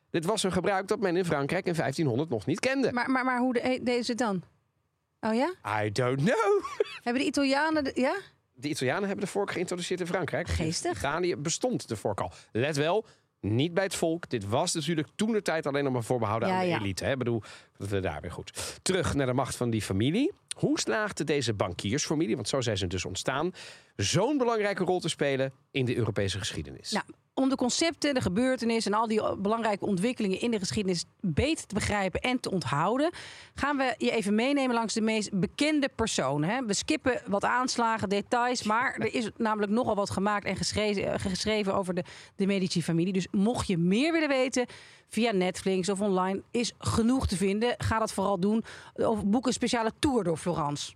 Dit 0.09 0.25
was 0.25 0.43
een 0.43 0.51
gebruik 0.51 0.87
dat 0.87 0.99
men 0.99 1.17
in 1.17 1.25
Frankrijk 1.25 1.65
in 1.65 1.75
1500 1.75 2.29
nog 2.29 2.45
niet 2.45 2.59
kende. 2.59 2.91
Maar, 2.91 3.09
maar, 3.11 3.25
maar 3.25 3.39
hoe 3.39 3.53
de, 3.53 3.79
deden 3.83 4.03
ze 4.03 4.11
het 4.11 4.19
dan? 4.19 4.43
Oh 5.21 5.33
ja? 5.33 5.81
I 5.83 5.91
don't 5.91 6.17
know. 6.17 6.63
Hebben 7.03 7.21
de 7.21 7.27
Italianen... 7.27 7.83
De, 7.83 7.91
ja? 7.95 8.15
De 8.53 8.69
Italianen 8.69 9.07
hebben 9.07 9.25
de 9.25 9.31
vork 9.31 9.51
geïntroduceerd 9.51 9.99
in 9.99 10.07
Frankrijk. 10.07 10.47
Geestig. 10.47 10.91
In 10.91 10.97
Italië 10.97 11.35
bestond 11.35 11.87
de 11.87 11.95
vork 11.95 12.19
al. 12.19 12.31
Let 12.51 12.75
wel, 12.75 13.05
niet 13.39 13.73
bij 13.73 13.83
het 13.83 13.95
volk. 13.95 14.29
Dit 14.29 14.47
was 14.47 14.73
natuurlijk 14.73 15.07
toen 15.15 15.31
de 15.31 15.41
tijd 15.41 15.67
alleen 15.67 15.83
nog 15.83 15.93
maar 15.93 16.03
voorbehouden 16.03 16.49
Ja, 16.49 16.55
aan 16.55 16.61
de 16.61 16.67
ja. 16.67 16.79
elite. 16.79 17.03
Hè? 17.05 17.11
Ik 17.11 17.17
bedoel, 17.17 17.41
dat 17.77 17.87
we 17.87 17.99
daar 17.99 18.21
weer 18.21 18.31
goed. 18.31 18.79
Terug 18.81 19.13
naar 19.13 19.25
de 19.25 19.33
macht 19.33 19.55
van 19.55 19.69
die 19.69 19.81
familie. 19.81 20.31
Hoe 20.55 20.79
slaagde 20.79 21.23
deze 21.23 21.53
bankiersfamilie, 21.53 22.35
want 22.35 22.47
zo 22.47 22.61
zijn 22.61 22.77
ze 22.77 22.87
dus 22.87 23.05
ontstaan, 23.05 23.51
zo'n 23.95 24.37
belangrijke 24.37 24.83
rol 24.83 24.99
te 24.99 25.09
spelen 25.09 25.53
in 25.71 25.85
de 25.85 25.95
Europese 25.95 26.37
geschiedenis? 26.37 26.91
Nou, 26.91 27.05
om 27.41 27.49
de 27.49 27.55
concepten, 27.55 28.13
de 28.13 28.21
gebeurtenissen 28.21 28.91
en 28.91 28.99
al 28.99 29.07
die 29.07 29.37
belangrijke 29.37 29.85
ontwikkelingen 29.85 30.41
in 30.41 30.51
de 30.51 30.59
geschiedenis 30.59 31.05
beter 31.19 31.65
te 31.67 31.73
begrijpen 31.73 32.21
en 32.21 32.39
te 32.39 32.51
onthouden, 32.51 33.11
gaan 33.55 33.77
we 33.77 33.95
je 33.97 34.11
even 34.11 34.35
meenemen 34.35 34.75
langs 34.75 34.93
de 34.93 35.01
meest 35.01 35.39
bekende 35.39 35.89
personen. 35.95 36.49
Hè. 36.49 36.65
We 36.65 36.73
skippen 36.73 37.21
wat 37.25 37.43
aanslagen, 37.43 38.09
details, 38.09 38.63
maar 38.63 38.95
er 38.95 39.13
is 39.13 39.29
namelijk 39.37 39.71
nogal 39.71 39.95
wat 39.95 40.09
gemaakt 40.09 40.45
en 40.45 40.55
geschreven, 40.55 41.19
geschreven 41.19 41.75
over 41.75 41.93
de, 41.93 42.03
de 42.35 42.45
Medici-familie. 42.45 43.13
Dus 43.13 43.27
mocht 43.31 43.67
je 43.67 43.77
meer 43.77 44.11
willen 44.11 44.29
weten, 44.29 44.65
via 45.07 45.31
Netflix 45.31 45.89
of 45.89 46.01
online, 46.01 46.43
is 46.51 46.73
genoeg 46.77 47.27
te 47.27 47.37
vinden. 47.37 47.75
Ga 47.77 47.99
dat 47.99 48.13
vooral 48.13 48.39
doen. 48.39 48.63
Of 48.93 49.25
boek 49.25 49.47
een 49.47 49.53
speciale 49.53 49.91
tour 49.99 50.23
door 50.23 50.37
Florence. 50.37 50.93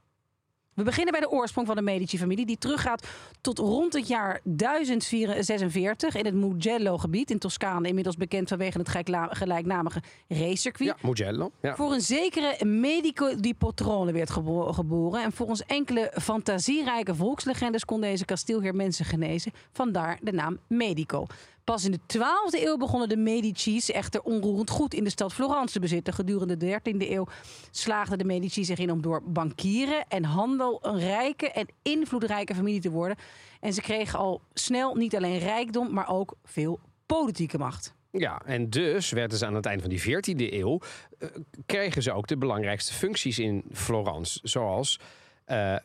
We 0.76 0.84
beginnen 0.84 1.12
bij 1.12 1.22
de 1.22 1.30
oorsprong 1.30 1.68
van 1.68 1.76
de 1.76 1.82
Medici-familie, 1.82 2.46
die 2.46 2.58
teruggaat 2.58 3.08
tot 3.42 3.58
rond 3.60 3.94
het 3.94 4.08
jaar 4.08 4.40
1046 4.44 6.16
in 6.16 6.26
het 6.26 6.34
Mugello-gebied 6.34 7.32
in 7.32 7.40
Toscane, 7.40 7.88
inmiddels 7.88 8.16
bekend 8.16 8.48
vanwege 8.50 8.78
het 8.78 8.90
gelijknamige 9.38 10.02
racecircuit. 10.28 10.90
Ja, 11.02 11.08
Mugello. 11.08 11.52
Ja. 11.62 11.76
Voor 11.76 11.92
een 11.94 12.02
zekere 12.02 12.66
Medico 12.66 13.36
di 13.40 13.54
Potrone 13.54 14.12
werd 14.12 14.30
gebo- 14.30 14.74
geboren. 14.74 15.24
En 15.24 15.32
volgens 15.32 15.64
enkele 15.66 16.12
fantasierijke 16.22 17.16
volkslegendes 17.16 17.86
kon 17.86 18.02
deze 18.02 18.26
kasteelheer 18.26 18.76
mensen 18.76 19.06
genezen. 19.06 19.52
Vandaar 19.72 20.20
de 20.22 20.32
naam 20.32 20.60
Medico. 20.68 21.26
Pas 21.66 21.86
in 21.86 21.92
de 21.92 22.00
12e 22.00 22.64
eeuw 22.64 22.78
begonnen 22.78 23.10
de 23.10 23.18
Medici's 23.18 23.92
echter 23.92 24.22
onroerend 24.22 24.70
goed 24.70 24.94
in 24.94 25.04
de 25.04 25.10
stad 25.10 25.34
Florence 25.34 25.74
te 25.74 25.80
bezitten. 25.80 26.14
Gedurende 26.14 26.58
de 26.58 26.80
13e 26.80 27.10
eeuw 27.10 27.28
slaagden 27.72 28.18
de 28.18 28.24
Medici 28.24 28.66
zich 28.66 28.78
in 28.78 28.92
om 28.92 29.02
door 29.02 29.22
bankieren 29.24 30.06
en 30.08 30.24
handel 30.24 30.80
een 30.82 31.00
rijke 31.00 31.52
en 31.52 31.68
invloedrijke 31.82 32.56
familie 32.56 32.82
te 32.82 32.90
worden. 32.90 33.18
En 33.60 33.74
ze 33.74 33.82
kregen 33.82 34.20
al 34.20 34.42
snel 34.54 34.96
niet 34.96 35.16
alleen 35.16 35.38
rijkdom, 35.38 35.94
maar 35.94 36.10
ook 36.10 36.36
veel 36.44 36.80
politieke 37.06 37.58
macht. 37.58 37.94
Ja, 38.12 38.42
en 38.46 38.70
dus 38.70 39.10
werden 39.10 39.38
ze 39.38 39.46
aan 39.46 39.56
het 39.56 39.66
eind 39.66 39.82
van 39.82 39.90
die 39.90 40.02
14e 40.02 40.54
eeuw... 40.54 40.80
eh, 41.20 41.30
kregen 41.66 42.02
ze 42.02 42.12
ook 42.14 42.28
de 42.28 42.38
belangrijkste 42.38 42.94
functies 42.94 43.40
in 43.40 43.64
Florence. 43.72 44.40
Zoals 44.44 45.00
eh 45.46 45.76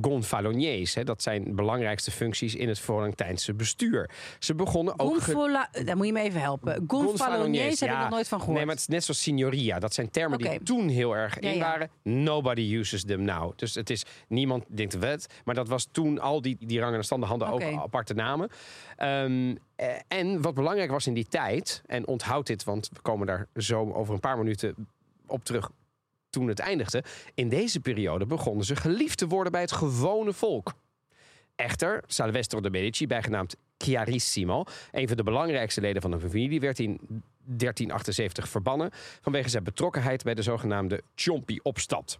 gonfaloniers. 0.00 0.94
Hè, 0.94 1.04
dat 1.04 1.22
zijn 1.22 1.54
belangrijkste 1.54 2.10
functies 2.10 2.54
in 2.54 2.68
het 2.68 2.78
Florentijnse 2.78 3.54
bestuur. 3.54 4.10
Ze 4.38 4.54
begonnen 4.54 4.98
ook... 4.98 5.22
Gonfola, 5.22 5.68
daar 5.84 5.96
moet 5.96 6.06
je 6.06 6.12
me 6.12 6.20
even 6.20 6.40
helpen. 6.40 6.84
Gonfaloniers 6.86 7.80
heb 7.80 7.90
ik 7.90 7.98
nog 7.98 8.10
nooit 8.10 8.28
van 8.28 8.38
gehoord. 8.38 8.56
Nee, 8.56 8.66
maar 8.66 8.74
het 8.74 8.84
is 8.88 8.94
net 8.94 9.04
zoals 9.04 9.22
signoria. 9.22 9.78
Dat 9.78 9.94
zijn 9.94 10.10
termen 10.10 10.38
die 10.38 10.62
toen 10.62 10.88
heel 10.88 11.16
erg 11.16 11.40
Ja, 11.40 11.50
in 11.50 11.56
ja. 11.56 11.64
waren. 11.64 11.90
Nobody 12.02 12.74
uses 12.74 13.04
them 13.04 13.22
now. 13.22 13.52
Dus 13.56 13.74
het 13.74 13.90
is 13.90 14.04
niemand 14.28 14.64
denkt 14.68 14.98
wet. 14.98 15.26
Maar 15.44 15.54
dat 15.54 15.68
was 15.68 15.88
toen 15.92 16.20
al 16.20 16.42
die, 16.42 16.56
die 16.60 16.80
rangen 16.80 16.98
en 16.98 17.04
standen 17.04 17.28
hadden 17.28 17.48
ook 17.48 17.62
aparte 17.62 18.14
namen. 18.14 18.48
Ehm, 18.96 19.54
eh, 19.76 19.88
en 20.08 20.42
wat 20.42 20.54
belangrijk 20.54 20.90
was 20.90 21.06
in 21.06 21.14
die 21.14 21.26
tijd, 21.28 21.82
en 21.86 22.06
onthoud 22.06 22.46
dit, 22.46 22.64
want 22.64 22.88
we 22.92 23.00
komen 23.00 23.26
daar 23.26 23.46
zo 23.56 23.92
over 23.92 24.14
een 24.14 24.20
paar 24.20 24.38
minuten 24.38 24.74
op 25.26 25.44
terug 25.44 25.70
toen 26.32 26.48
het 26.48 26.58
eindigde. 26.58 27.04
In 27.34 27.48
deze 27.48 27.80
periode 27.80 28.26
begonnen 28.26 28.64
ze 28.64 28.76
geliefd 28.76 29.18
te 29.18 29.26
worden 29.26 29.52
bij 29.52 29.60
het 29.60 29.72
gewone 29.72 30.32
volk. 30.32 30.74
Echter, 31.56 32.02
Salvestro 32.06 32.60
de 32.60 32.70
Medici, 32.70 33.06
bijgenaamd 33.06 33.56
Chiarissimo, 33.78 34.64
een 34.90 35.08
van 35.08 35.16
de 35.16 35.22
belangrijkste 35.22 35.80
leden 35.80 36.02
van 36.02 36.10
de 36.10 36.20
familie, 36.20 36.60
werd 36.60 36.78
in 36.78 37.00
1378 37.44 38.48
verbannen 38.48 38.90
vanwege 39.20 39.48
zijn 39.48 39.64
betrokkenheid 39.64 40.22
bij 40.22 40.34
de 40.34 40.42
zogenaamde 40.42 41.02
Ciompi-opstand. 41.14 42.18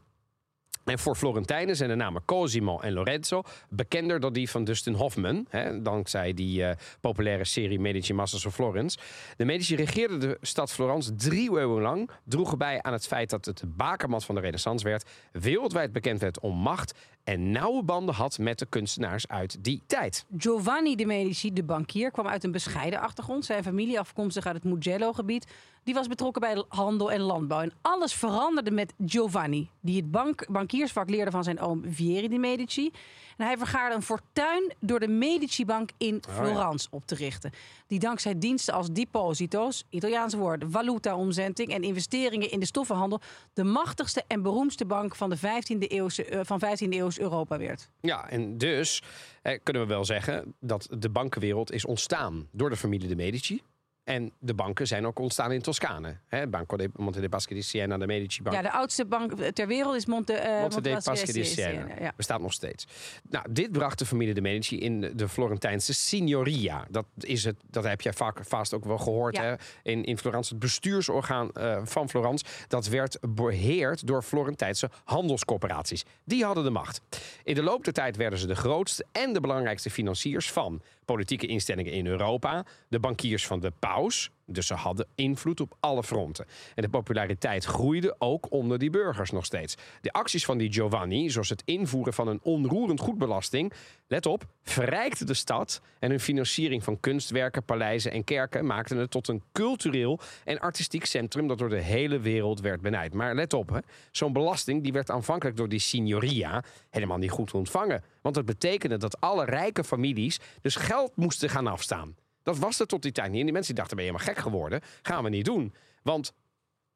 En 0.85 0.99
voor 0.99 1.17
Florentijnen 1.17 1.77
zijn 1.77 1.89
de 1.89 1.95
namen 1.95 2.25
Cosimo 2.25 2.81
en 2.81 2.93
Lorenzo 2.93 3.43
bekender 3.69 4.21
dan 4.21 4.33
die 4.33 4.51
van 4.51 4.65
Dustin 4.65 4.95
Hoffman. 4.95 5.47
Hè, 5.49 5.83
dankzij 5.83 6.35
die 6.35 6.65
eh, 6.65 6.77
populaire 7.01 7.45
serie 7.45 7.81
Medici 7.81 8.15
Masters 8.15 8.47
of 8.47 8.55
Florence. 8.55 8.99
De 9.37 9.45
Medici 9.45 9.77
regeerden 9.77 10.21
de 10.21 10.39
stad 10.41 10.73
Florence 10.73 11.15
drie 11.15 11.59
eeuwen 11.59 11.83
lang. 11.83 12.11
Droegen 12.25 12.59
bij 12.59 12.83
aan 12.83 12.93
het 12.93 13.07
feit 13.07 13.31
dat 13.31 13.45
het 13.45 13.62
bakermat 13.67 14.25
van 14.25 14.35
de 14.35 14.41
renaissance 14.41 14.85
werd. 14.85 15.11
Wereldwijd 15.33 15.93
bekend 15.93 16.21
werd 16.21 16.41
om 16.41 16.57
macht. 16.57 16.95
En 17.25 17.50
nauwe 17.50 17.83
banden 17.83 18.14
had 18.14 18.38
met 18.38 18.59
de 18.59 18.67
kunstenaars 18.67 19.29
uit 19.29 19.64
die 19.64 19.83
tijd. 19.87 20.26
Giovanni 20.38 20.97
de 20.97 21.07
Medici, 21.07 21.52
de 21.52 21.62
bankier, 21.62 22.11
kwam 22.11 22.26
uit 22.26 22.45
een 22.45 22.52
bescheiden 22.52 23.00
achtergrond. 23.00 23.45
Zijn 23.45 23.62
familie, 23.62 23.99
afkomstig 23.99 24.47
uit 24.47 24.55
het 24.55 24.64
Mugello-gebied, 24.64 25.47
die 25.85 25.95
was 25.95 26.07
betrokken 26.07 26.41
bij 26.41 26.64
handel 26.69 27.12
en 27.12 27.21
landbouw. 27.21 27.61
En 27.61 27.73
alles 27.81 28.14
veranderde 28.14 28.71
met 28.71 28.93
Giovanni, 29.07 29.71
die 29.81 29.97
het 29.97 30.11
bank, 30.11 30.47
bankiersvak 30.50 31.11
leerde 31.11 31.31
van 31.31 31.45
zijn 31.45 31.61
oom 31.61 31.83
Vieri 31.87 32.29
de 32.29 32.38
Medici. 32.38 32.91
En 33.37 33.47
hij 33.47 33.59
vergaarde 33.59 33.95
een 33.95 34.02
fortuin 34.02 34.73
door 34.81 35.00
de 35.00 35.09
Medici-bank 35.09 35.91
in 35.99 36.23
Florence 36.29 36.88
op 36.91 37.07
te 37.07 37.14
richten. 37.14 37.50
Die 37.87 37.99
dankzij 37.99 38.38
diensten 38.38 38.75
als 38.75 38.91
deposito's, 38.93 39.85
Italiaanse 39.91 40.37
woord, 40.37 40.64
valuta-omzetting 40.69 41.73
en 41.73 41.83
investeringen 41.83 42.50
in 42.50 42.61
de 42.61 42.67
stoffenhandel 42.67 43.21
de 43.52 43.64
machtigste 43.64 44.25
en 44.26 44.43
beroemdste 44.43 44.87
bank 44.87 45.17
van 45.17 45.31
de 45.31 45.37
15e 45.37 45.87
eeuwse, 45.87 46.25
eh, 46.25 46.41
van 46.43 46.59
15e 46.59 46.97
eeuws 46.97 47.12
Europa 47.19 47.59
werd. 47.59 47.90
Ja, 48.00 48.28
en 48.28 48.59
dus 48.59 49.02
eh, 49.42 49.59
kunnen 49.62 49.83
we 49.83 49.88
wel 49.88 50.04
zeggen 50.04 50.54
dat 50.61 50.88
de 50.99 51.09
bankenwereld 51.09 51.73
is 51.73 51.85
ontstaan 51.85 52.49
door 52.50 52.71
de 52.71 52.76
familie 52.76 53.09
de 53.09 53.16
Medici. 53.16 53.62
En 54.05 54.33
de 54.39 54.55
banken 54.55 54.87
zijn 54.87 55.07
ook 55.07 55.19
ontstaan 55.19 55.53
in 55.53 55.63
Toscane. 55.63 56.17
Hè, 56.29 56.47
Banco 56.47 56.77
de 56.77 56.91
Monte 56.97 57.19
dei 57.19 57.29
Paschi 57.29 57.55
di 57.55 57.63
Siena, 57.63 57.99
de 57.99 58.07
Medici 58.07 58.43
Bank. 58.43 58.57
Ja, 58.57 58.63
de 58.63 58.73
oudste 58.73 59.05
bank 59.05 59.33
ter 59.35 59.67
wereld 59.67 59.95
is 59.95 60.07
Monte, 60.07 60.33
eh, 60.33 60.61
Monte 60.61 60.81
dei 60.81 60.97
Paschi 61.05 61.33
di 61.33 61.45
Siena. 61.45 61.87
Ja. 62.01 62.13
Bestaat 62.17 62.41
nog 62.41 62.53
steeds. 62.53 62.87
Nou, 63.31 63.47
dit 63.51 63.73
bracht 63.73 63.99
de 63.99 64.07
familie 64.07 64.35
de 64.35 64.41
Medici 64.41 64.79
in 64.79 65.13
de 65.15 65.29
Florentijnse 65.29 65.95
Signoria. 65.95 66.87
Dat, 66.91 67.07
is 67.19 67.45
het, 67.45 67.57
dat 67.71 67.85
heb 67.85 68.01
jij 68.01 68.13
vaak, 68.13 68.39
vast 68.45 68.75
ook 68.75 68.85
wel 68.85 68.99
gehoord 68.99 69.37
Ja. 69.37 69.43
hè? 69.43 69.55
In, 69.83 70.05
in 70.05 70.19
Florence. 70.19 70.51
Het 70.51 70.63
bestuursorgaan 70.63 71.53
eh, 71.53 71.81
van 71.85 72.09
Florence. 72.09 72.45
Dat 72.69 72.89
werd 72.89 73.19
beheerd 73.29 74.07
door 74.07 74.23
Florentijnse 74.23 74.91
handelscorporaties. 75.05 76.05
Die 76.25 76.45
hadden 76.45 76.65
de 76.65 76.71
macht. 76.71 77.01
In 77.45 77.55
de 77.55 77.63
loop 77.63 77.85
der 77.85 77.93
tijd 77.93 78.17
werden 78.17 78.39
ze 78.39 78.47
de 78.47 78.57
grootste 78.57 79.05
en 79.13 79.33
de 79.33 79.41
belangrijkste 79.41 79.91
financiers 79.91 80.51
van 80.53 80.83
politieke 81.12 81.47
instellingen 81.47 81.92
in 81.92 82.07
Europa. 82.07 82.64
De 82.88 83.00
bankiers 83.00 83.47
van 83.47 83.61
de 83.61 83.71
paus. 83.71 84.31
Dus 84.47 84.67
ze 84.67 84.75
hadden 84.75 85.07
invloed 85.15 85.61
op 85.61 85.77
alle 85.81 86.03
fronten. 86.03 86.47
En 86.75 86.83
de 86.83 86.89
populariteit 86.89 87.65
groeide 87.65 88.15
ook 88.19 88.53
onder 88.53 88.79
die 88.79 88.91
burgers 88.91 89.31
nog 89.31 89.45
steeds. 89.45 89.77
De 90.01 90.13
acties 90.13 90.45
van 90.45 90.59
die 90.59 90.73
Giovanni, 90.73 91.31
zoals 91.31 91.49
het 91.49 91.63
invoeren 91.65 92.13
van 92.13 92.29
een 92.29 92.41
onroerend 92.43 93.01
goedbelasting, 93.01 93.73
let 94.07 94.27
op, 94.27 94.47
verrijkte 94.63 95.25
de 95.25 95.35
stad 95.35 95.81
en 95.99 96.11
hun 96.11 96.21
financiering 96.21 96.85
van 96.85 97.01
kunstwerken, 97.01 97.65
paleizen 97.65 98.13
en 98.13 98.25
kerken 98.25 98.67
maakten 98.67 98.97
het 98.97 99.11
tot 99.11 99.29
een 99.29 99.43
cultureel 99.53 100.21
en 100.45 100.61
artistiek 100.61 101.05
centrum 101.05 101.47
dat 101.47 101.59
door 101.59 101.69
de 101.69 101.81
hele 101.81 102.21
wereld 102.21 102.61
werd 102.61 102.81
benijd. 102.81 103.15
Maar 103.15 103.35
let 103.35 103.53
op, 103.53 103.81
zo'n 104.11 104.33
belasting 104.33 104.83
die 104.83 104.93
werd 104.93 105.11
aanvankelijk 105.11 105.57
door 105.57 105.69
die 105.69 105.79
signoria 105.79 106.65
helemaal 106.91 107.19
niet 107.19 107.31
goed 107.31 107.55
ontvangen. 107.55 108.05
Want 108.21 108.37
het 108.37 108.47
betekende 108.47 108.97
dat 108.97 109.21
alle 109.21 109.45
rijke 109.45 109.85
families 109.85 110.41
dus 110.61 110.77
geld 110.77 111.17
moesten 111.17 111.49
gaan 111.49 111.67
afstaan. 111.67 112.15
Dat 112.43 112.59
was 112.59 112.81
er 112.81 112.87
tot 112.87 113.03
die 113.03 113.13
tijd 113.13 113.31
niet. 113.31 113.39
En 113.39 113.45
die 113.45 113.53
mensen 113.53 113.75
die 113.75 113.83
dachten, 113.83 113.97
ben 113.97 114.07
je 114.07 114.13
helemaal 114.13 114.35
gek 114.35 114.45
geworden? 114.45 114.81
Gaan 115.03 115.25
we 115.25 115.31
niet 115.31 115.45
doen. 115.45 115.75
Want 116.03 116.33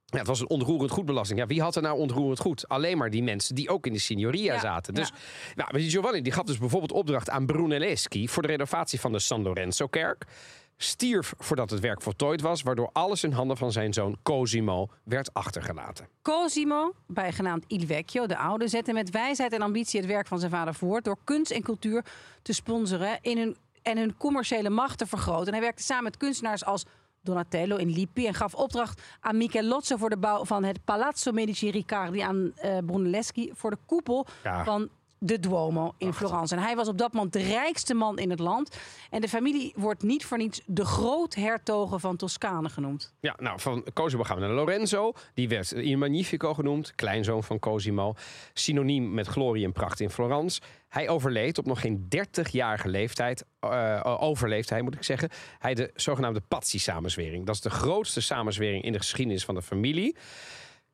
ja, 0.06 0.18
het 0.18 0.26
was 0.26 0.40
een 0.40 0.48
onroerend 0.48 0.90
goedbelasting. 0.90 1.38
Ja, 1.38 1.46
wie 1.46 1.62
had 1.62 1.76
er 1.76 1.82
nou 1.82 1.98
onroerend 1.98 2.38
goed? 2.38 2.68
Alleen 2.68 2.98
maar 2.98 3.10
die 3.10 3.22
mensen 3.22 3.54
die 3.54 3.68
ook 3.68 3.86
in 3.86 3.92
de 3.92 3.98
signoria 3.98 4.54
Ja, 4.54 4.60
zaten. 4.60 4.94
Dus 4.94 5.12
ja. 5.54 5.68
nou, 5.70 5.88
Giovanni 5.88 6.22
die 6.22 6.32
gaf 6.32 6.44
dus 6.44 6.58
bijvoorbeeld 6.58 6.92
opdracht 6.92 7.30
aan 7.30 7.46
Brunelleschi... 7.46 8.28
voor 8.28 8.42
de 8.42 8.48
renovatie 8.48 9.00
van 9.00 9.12
de 9.12 9.18
San 9.18 9.42
Lorenzo-kerk. 9.42 10.24
Stierf 10.76 11.34
voordat 11.38 11.70
het 11.70 11.80
werk 11.80 12.02
voltooid 12.02 12.40
was... 12.40 12.62
waardoor 12.62 12.90
alles 12.92 13.24
in 13.24 13.32
handen 13.32 13.56
van 13.56 13.72
zijn 13.72 13.92
zoon 13.92 14.16
Cosimo 14.22 14.88
werd 15.04 15.34
achtergelaten. 15.34 16.08
Cosimo, 16.22 16.92
bijgenaamd 17.06 17.64
Il 17.66 17.86
Vecchio, 17.86 18.26
de 18.26 18.36
oude, 18.36 18.68
zette 18.68 18.92
met 18.92 19.10
wijsheid 19.10 19.52
en 19.52 19.62
ambitie 19.62 20.00
het 20.00 20.08
werk 20.08 20.26
van 20.26 20.38
zijn 20.38 20.50
vader 20.50 20.74
voort 20.74 21.04
door 21.04 21.18
kunst 21.24 21.50
en 21.50 21.62
cultuur 21.62 22.04
te 22.42 22.52
sponsoren 22.52 23.18
in 23.20 23.38
hun, 23.38 23.56
en 23.86 23.98
hun 23.98 24.16
commerciële 24.16 24.70
macht 24.70 24.98
te 24.98 25.06
vergroten. 25.06 25.46
En 25.46 25.52
hij 25.52 25.60
werkte 25.60 25.82
samen 25.82 26.04
met 26.04 26.16
kunstenaars 26.16 26.64
als 26.64 26.84
Donatello 27.22 27.76
in 27.76 27.90
Lippi 27.90 28.26
en 28.26 28.34
gaf 28.34 28.54
opdracht 28.54 29.02
aan 29.20 29.36
Michelozzo 29.36 29.96
voor 29.96 30.10
de 30.10 30.16
bouw 30.16 30.44
van 30.44 30.64
het 30.64 30.84
Palazzo 30.84 31.32
Medici 31.32 31.70
Riccardi 31.70 32.20
aan 32.20 32.52
eh 32.56 32.78
Brunelleschi 32.86 33.50
voor 33.54 33.70
de 33.70 33.78
koepel 33.86 34.26
Ja. 34.42 34.64
van 34.64 34.88
de 35.18 35.40
Duomo 35.40 35.94
in 35.98 36.12
Florence. 36.12 36.54
En 36.54 36.62
hij 36.62 36.76
was 36.76 36.88
op 36.88 36.98
dat 36.98 37.12
moment 37.12 37.32
de 37.32 37.42
rijkste 37.42 37.94
man 37.94 38.18
in 38.18 38.30
het 38.30 38.38
land. 38.38 38.76
En 39.10 39.20
de 39.20 39.28
familie 39.28 39.72
wordt 39.76 40.02
niet 40.02 40.24
voor 40.24 40.38
niets 40.38 40.60
de 40.66 40.84
groothertogen 40.84 42.00
van 42.00 42.16
Toscane 42.16 42.68
genoemd. 42.68 43.14
Ja, 43.20 43.34
nou, 43.38 43.60
van 43.60 43.84
Cosimo 43.94 44.22
gaan 44.22 44.36
we 44.36 44.46
naar 44.46 44.54
Lorenzo. 44.54 45.12
Die 45.34 45.48
werd 45.48 45.70
Il 45.70 45.98
Magnifico 45.98 46.54
genoemd, 46.54 46.94
kleinzoon 46.94 47.44
van 47.44 47.58
Cosimo. 47.58 48.14
Synoniem 48.52 49.14
met 49.14 49.26
glorie 49.26 49.64
en 49.64 49.72
pracht 49.72 50.00
in 50.00 50.10
Florence. 50.10 50.60
Hij 50.88 51.08
overleed 51.08 51.58
op 51.58 51.66
nog 51.66 51.80
geen 51.80 52.08
30-jarige 52.16 52.88
leeftijd. 52.88 53.44
eh, 53.60 54.16
overleefde 54.20 54.74
hij, 54.74 54.82
moet 54.82 54.94
ik 54.94 55.02
zeggen. 55.02 55.28
Hij 55.58 55.74
de 55.74 55.90
zogenaamde 55.94 56.40
Pazzi-samenzwering. 56.48 57.46
Dat 57.46 57.54
is 57.54 57.60
de 57.60 57.70
grootste 57.70 58.20
samenzwering 58.20 58.84
in 58.84 58.92
de 58.92 58.98
geschiedenis 58.98 59.44
van 59.44 59.54
de 59.54 59.62
familie. 59.62 60.16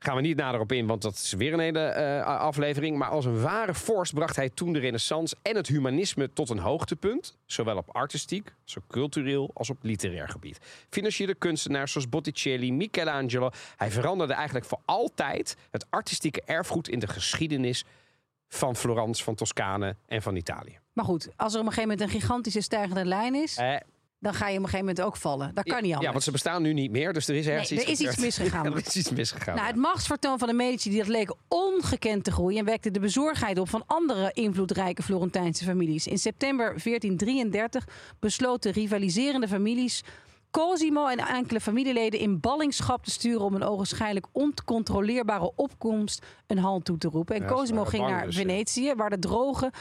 Gaan 0.02 0.16
we 0.16 0.22
niet 0.22 0.36
nader 0.36 0.60
op 0.60 0.72
in, 0.72 0.86
want 0.86 1.02
dat 1.02 1.14
is 1.14 1.32
weer 1.32 1.52
een 1.52 1.58
hele 1.58 1.80
eh, 1.80 2.26
aflevering. 2.26 2.98
Maar 2.98 3.08
als 3.08 3.24
een 3.24 3.40
ware 3.42 3.74
vorst 3.74 4.14
bracht 4.14 4.36
hij 4.36 4.50
toen 4.50 4.72
de 4.72 4.78
renaissance 4.78 5.36
en 5.42 5.56
het 5.56 5.66
humanisme 5.66 6.32
tot 6.32 6.50
een 6.50 6.58
hoogtepunt. 6.58 7.36
Zowel 7.46 7.76
op 7.76 7.88
artistiek, 7.90 8.54
op 8.76 8.82
cultureel, 8.88 9.50
als 9.54 9.70
op 9.70 9.76
literair 9.82 10.28
gebied. 10.28 10.58
Financierde 10.88 11.34
kunstenaars 11.34 11.92
zoals 11.92 12.08
Botticelli, 12.08 12.72
Michelangelo. 12.72 13.50
Hij 13.76 13.90
veranderde 13.90 14.32
eigenlijk 14.32 14.66
voor 14.66 14.80
altijd 14.84 15.56
het 15.70 15.86
artistieke 15.90 16.42
erfgoed 16.44 16.88
in 16.88 16.98
de 16.98 17.06
geschiedenis 17.06 17.84
van 18.48 18.76
Florence, 18.76 19.24
van 19.24 19.34
Toscane 19.34 19.96
en 20.06 20.22
van 20.22 20.36
Italië. 20.36 20.78
Maar 20.92 21.04
goed, 21.04 21.28
als 21.36 21.54
er 21.54 21.60
op 21.60 21.66
een 21.66 21.72
gegeven 21.72 21.90
moment 21.96 22.00
een 22.14 22.20
gigantische 22.20 22.60
stijgende 22.60 23.04
lijn 23.04 23.34
is, 23.34 23.56
Eh, 23.56 23.76
dan 24.22 24.34
ga 24.34 24.48
je 24.48 24.56
op 24.58 24.62
een 24.62 24.68
gegeven 24.68 24.86
moment 24.86 25.04
ook 25.04 25.16
vallen. 25.16 25.54
Dat 25.54 25.64
kan 25.64 25.82
niet 25.82 25.84
anders. 25.84 26.04
Ja, 26.04 26.10
want 26.10 26.22
ze 26.22 26.30
bestaan 26.30 26.62
nu 26.62 26.72
niet 26.72 26.90
meer, 26.90 27.12
dus 27.12 27.28
er 27.28 27.34
is 27.34 27.46
ergens 27.46 27.70
Nee, 27.70 27.78
iets 27.78 27.88
er 27.88 27.92
is 27.92 28.00
iets 28.00 28.16
misgegaan. 28.16 28.64
Ja, 28.70 28.70
er 28.70 28.86
is 28.86 28.96
iets 28.96 29.10
misgegaan. 29.10 29.54
Nou, 29.54 29.66
het 29.66 29.76
machtsvertoon 29.76 30.38
van 30.38 30.48
de 30.48 30.54
Medici 30.54 30.90
die 30.90 30.98
dat 30.98 31.08
leek 31.08 31.34
ongekend 31.48 32.24
te 32.24 32.32
groeien 32.32 32.58
en 32.58 32.64
wekte 32.64 32.90
de 32.90 33.00
bezorgdheid 33.00 33.58
op 33.58 33.68
van 33.68 33.82
andere 33.86 34.30
invloedrijke 34.32 35.02
Florentijnse 35.02 35.64
families. 35.64 36.06
In 36.06 36.18
september 36.18 36.66
1433 36.66 37.88
besloten 38.20 38.72
rivaliserende 38.72 39.48
families 39.48 40.02
Cosimo 40.50 41.06
en 41.06 41.18
enkele 41.18 41.60
familieleden 41.60 42.20
in 42.20 42.40
ballingschap 42.40 43.04
te 43.04 43.10
sturen 43.10 43.40
om 43.40 43.54
een 43.54 43.64
ogenschijnlijk 43.64 44.26
oncontroleerbare 44.32 45.52
opkomst 45.56 46.26
een 46.46 46.58
halt 46.58 46.84
toe 46.84 46.98
te 46.98 47.08
roepen. 47.08 47.34
En 47.36 47.42
Ja, 47.42 47.48
Cosimo 47.48 47.84
ging 47.84 48.06
naar 48.06 48.26
dus. 48.26 48.36
Venetië, 48.36 48.94
waar 48.94 49.10
de 49.10 49.18
droge, 49.18 49.72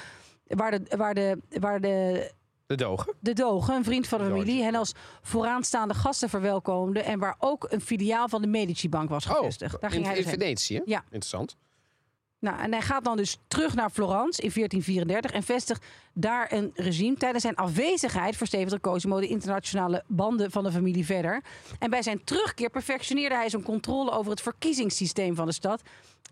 waar 0.48 0.71
de, 0.71 0.98
waar 0.98 1.13
de, 1.13 1.38
waar 1.60 1.81
de 1.81 2.31
De 2.78 2.84
dogen. 2.84 3.13
de 3.20 3.34
Dogen, 3.34 3.75
een 3.75 3.84
vriend 3.84 4.08
van 4.08 4.18
de 4.18 4.24
De 4.24 4.30
familie, 4.30 4.63
hen 4.63 4.75
als 4.75 4.94
vooraanstaande 5.22 5.94
gasten 5.94 6.30
verwelkomde. 6.30 7.00
En 7.01 7.20
waar 7.20 7.36
ook 7.40 7.68
een 7.70 7.82
filiaal 7.82 8.30
van 8.30 8.42
de 8.42 8.48
Medici-bank 8.48 9.10
was 9.10 9.25
gevestigd. 9.25 9.82
Daar 9.82 9.92
ging 9.92 10.06
Oh, 10.06 10.12
in, 10.12 10.16
hij 10.16 10.18
in 10.18 10.38
dus 10.38 10.46
heen. 10.46 10.58
Venetië. 10.68 10.82
Ja. 10.92 11.04
Interessant. 11.04 11.56
Nou, 12.40 12.60
en 12.60 12.72
hij 12.72 12.82
gaat 12.82 13.04
dan 13.04 13.18
dus 13.18 13.38
terug 13.48 13.75
naar 13.75 13.90
Florence 13.90 14.42
in 14.42 14.51
1434 14.54 15.32
en 15.32 15.44
vestigt 15.44 15.86
daar 16.13 16.51
een 16.54 16.72
regime. 16.74 17.16
Tijdens 17.16 17.44
zijn 17.44 17.56
afwezigheid 17.56 18.36
verstevigde 18.36 18.80
Cosimo 18.80 19.20
de 19.20 19.28
internationale 19.28 20.04
banden 20.08 20.51
van 20.51 20.63
de 20.63 20.72
familie 20.72 21.06
verder. 21.06 21.44
En 21.80 21.90
bij 21.90 22.01
zijn 22.01 22.24
terugkeer 22.24 22.70
perfectioneerde 22.70 23.36
hij 23.36 23.50
zijn 23.50 23.63
controle 23.63 24.12
over 24.12 24.32
het 24.32 24.42
verkiezingssysteem 24.42 25.36
van 25.36 25.46
de 25.46 25.51
stad. 25.54 25.82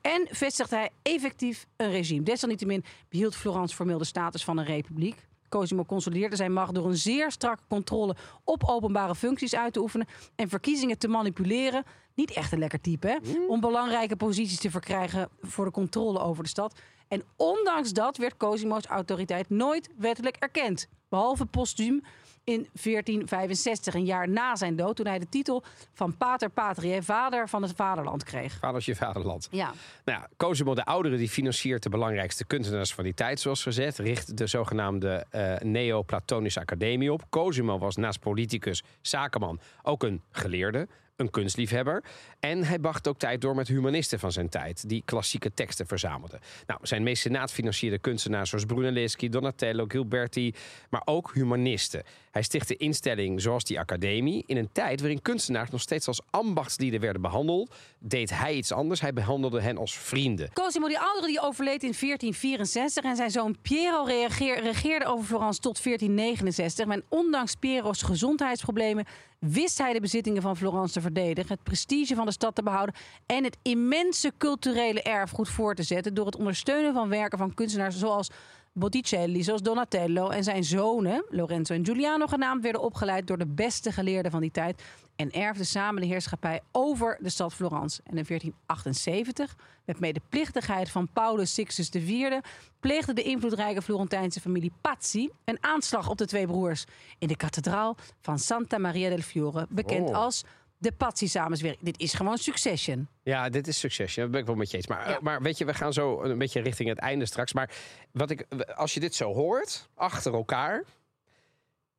En 0.02 0.28
vestigde 0.32 0.76
hij 0.76 0.90
effectief 1.02 1.66
een 1.76 1.92
regime. 1.92 2.24
Desalniettemin 2.24 2.84
behield 3.10 3.36
Florence 3.36 3.76
formeel 3.76 3.98
de 3.98 4.06
status 4.06 4.44
van 4.44 4.58
een 4.58 4.66
republiek. 4.66 5.28
Cosimo 5.50 5.86
consolideerde 5.86 6.36
zijn 6.36 6.54
macht 6.54 6.74
door 6.74 6.86
een 6.86 6.98
zeer 6.98 7.32
strakke 7.32 7.64
controle 7.68 8.16
op 8.44 8.64
openbare 8.64 9.16
functies 9.16 9.56
uit 9.56 9.74
te 9.74 9.82
oefenen 9.82 10.08
en 10.36 10.50
verkiezingen 10.50 10.98
te 10.98 11.08
manipuleren. 11.08 11.84
Niet 12.16 12.32
echt 12.32 12.52
een 12.52 12.60
lekker 12.60 12.82
type, 12.82 13.08
hè? 13.08 13.18
Om 13.48 13.60
belangrijke 13.60 14.16
posities 14.16 14.60
te 14.60 14.72
verkrijgen 14.72 15.30
voor 15.42 15.66
de 15.66 15.72
controle 15.72 16.20
over 16.20 16.44
de 16.44 16.50
stad. 16.50 16.80
En 17.08 17.24
ondanks 17.36 17.94
dat 17.94 18.18
werd 18.18 18.38
Cosimo's 18.38 18.86
autoriteit 18.86 19.50
nooit 19.50 19.90
wettelijk 19.98 20.36
erkend. 20.36 20.88
Behalve 21.10 21.46
postuum 21.46 22.02
in 22.44 22.68
1465, 22.82 23.94
een 23.94 24.06
jaar 24.06 24.30
na 24.30 24.56
zijn 24.56 24.76
dood, 24.76 24.96
toen 24.96 25.08
hij 25.08 25.20
de 25.20 25.30
titel 25.30 25.64
van 25.94 26.18
Pater 26.18 26.50
Patriae, 26.50 27.04
vader 27.04 27.50
van 27.50 27.62
het 27.62 27.74
vaderland 27.76 28.24
kreeg. 28.24 28.58
Vader 28.60 28.82
je 28.86 28.96
vaderland. 28.96 29.48
Ja. 29.52 29.74
Nou 30.06 30.20
ja, 30.20 30.28
Cosimo 30.38 30.76
de 30.76 30.86
Oudere 30.86 31.18
die 31.18 31.30
financiert 31.30 31.84
de 31.84 31.90
belangrijkste 31.90 32.46
kunstenaars 32.46 32.94
van 32.94 33.04
die 33.04 33.14
tijd, 33.14 33.40
zoals 33.40 33.64
gezegd. 33.64 33.98
Richt 33.98 34.38
de 34.38 34.48
zogenaamde 34.48 35.26
eh 35.30 35.58
Neo-Platonische 35.60 36.60
Academie 36.60 37.14
op. 37.14 37.24
Cosimo 37.30 37.78
was 37.78 37.96
naast 37.96 38.20
politicus, 38.20 38.84
zakenman, 39.02 39.60
ook 39.84 40.04
een 40.04 40.22
geleerde, 40.32 40.88
een 41.20 41.30
kunstliefhebber. 41.30 42.04
En 42.40 42.64
hij 42.64 42.80
bracht 42.80 43.08
ook 43.08 43.20
tijd 43.20 43.42
door 43.42 43.56
met 43.56 43.68
humanisten 43.68 44.20
van 44.20 44.32
zijn 44.32 44.50
tijd, 44.50 44.90
die 44.90 45.02
klassieke 45.06 45.54
teksten 45.54 45.88
verzamelden. 45.88 46.40
Nou, 46.68 46.80
zijn 46.84 47.04
mecenaat 47.04 47.52
financierde 47.52 48.00
kunstenaars 48.00 48.50
zoals 48.50 48.66
Brunelleschi, 48.66 49.30
Donatello, 49.30 49.86
Gilberti, 49.88 50.54
maar 50.90 51.02
ook 51.06 51.34
humanisten. 51.34 52.04
Hij 52.32 52.42
stichtte 52.42 52.76
instellingen 52.76 53.42
zoals 53.42 53.64
die 53.64 53.80
academie. 53.80 54.44
In 54.46 54.58
een 54.58 54.70
tijd 54.72 55.00
waarin 55.00 55.22
kunstenaars 55.22 55.70
nog 55.70 55.82
steeds 55.82 56.08
als 56.08 56.22
ambachtslieden 56.30 57.00
werden 57.00 57.22
behandeld, 57.22 57.76
deed 58.00 58.30
hij 58.30 58.56
iets 58.56 58.72
anders. 58.72 59.02
Hij 59.02 59.14
behandelde 59.14 59.62
hen 59.62 59.78
als 59.78 59.98
vrienden. 59.98 60.50
Cosimo 60.54 60.88
die 60.88 61.00
oudere 61.00 61.28
die 61.28 61.42
overleed 61.42 61.84
in 61.84 61.94
1464 62.00 63.04
en 63.04 63.16
zijn 63.16 63.32
zoon 63.32 63.58
Piero 63.62 64.04
regeerde 64.04 65.06
over 65.06 65.26
Florence 65.26 65.60
tot 65.60 65.84
1469. 65.84 66.86
Maar 66.86 67.00
ondanks 67.10 67.56
Piero's 67.56 68.02
gezondheidsproblemen 68.02 69.06
wist 69.40 69.78
hij 69.78 69.94
de 69.94 70.00
bezittingen 70.00 70.42
van 70.42 70.58
Florence 70.58 70.94
te 70.94 71.02
verdedigen, 71.02 71.54
het 71.54 71.64
prestige 71.64 72.16
van 72.16 72.26
de 72.26 72.32
stad 72.32 72.56
te 72.56 72.64
behouden 72.64 72.96
en 73.26 73.44
het 73.44 73.58
immense 73.62 74.34
culturele 74.38 75.02
erfgoed 75.02 75.50
voor 75.50 75.76
te 75.76 75.84
zetten 75.84 76.14
door 76.14 76.26
het 76.26 76.36
ondersteunen 76.36 76.94
van 76.94 77.10
werken 77.10 77.38
van 77.38 77.54
kunstenaars 77.54 77.98
zoals 77.98 78.30
Botticelli, 78.74 79.44
zoals 79.44 79.62
Donatello 79.62 80.30
en 80.30 80.44
zijn 80.44 80.64
zonen, 80.64 81.26
Lorenzo 81.30 81.74
en 81.74 81.86
Giuliano 81.86 82.28
genaamd, 82.28 82.64
werden 82.64 82.82
opgeleid 82.82 83.28
door 83.28 83.38
de 83.38 83.48
beste 83.48 83.92
geleerden 83.92 84.32
van 84.32 84.42
die 84.42 84.52
tijd 84.52 84.84
en 85.16 85.32
erfden 85.32 85.66
samen 85.66 86.02
de 86.02 86.08
heerschappij 86.08 86.62
over 86.72 87.18
de 87.22 87.30
stad 87.30 87.54
Florence. 87.54 88.02
En 88.04 88.18
in 88.18 88.26
1478, 88.28 89.56
met 89.86 90.00
medeplichtigheid 90.00 90.90
van 90.90 91.08
Paulus 91.14 91.54
Sixtus 91.54 91.90
IV, 91.90 92.40
pleegde 92.80 93.14
de 93.14 93.24
invloedrijke 93.24 93.82
Florentijnse 93.82 94.42
familie 94.42 94.72
Pazzi 94.82 95.30
een 95.46 95.58
aanslag 95.62 96.10
op 96.10 96.18
de 96.18 96.28
twee 96.28 96.48
broers 96.48 96.86
in 97.18 97.28
de 97.28 97.36
kathedraal 97.36 97.96
van 98.22 98.40
Santa 98.40 98.78
Maria 98.78 99.10
del 99.10 99.22
Fiore, 99.22 99.68
bekend 99.70 100.10
Oh. 100.10 100.16
als 100.16 100.44
de 100.82 100.92
Pazzi-samenzwering. 100.92 101.82
Dit 101.82 102.00
is 102.00 102.14
gewoon 102.14 102.38
Succession. 102.38 103.08
Ja, 103.24 103.50
dit 103.50 103.68
is 103.68 103.80
succes. 103.80 104.16
Ja, 104.16 104.22
dat 104.22 104.32
ben 104.32 104.40
ik 104.40 104.46
wel 104.46 104.56
met 104.56 104.72
je 104.72 104.78
eens. 104.78 104.88
Maar, 104.88 105.10
Ja. 105.10 105.18
maar 105.22 105.42
weet 105.42 105.58
je, 105.58 105.66
we 105.66 105.74
gaan 105.74 105.94
zo 105.94 106.22
een 106.24 106.38
beetje 106.38 106.62
richting 106.62 106.90
het 106.90 106.98
einde 106.98 107.26
straks. 107.26 107.54
Maar 107.54 107.72
wat 108.12 108.30
ik, 108.30 108.46
als 108.76 108.94
je 108.94 109.00
dit 109.00 109.16
zo 109.16 109.34
hoort, 109.34 109.90
achter 109.96 110.34
elkaar. 110.34 110.84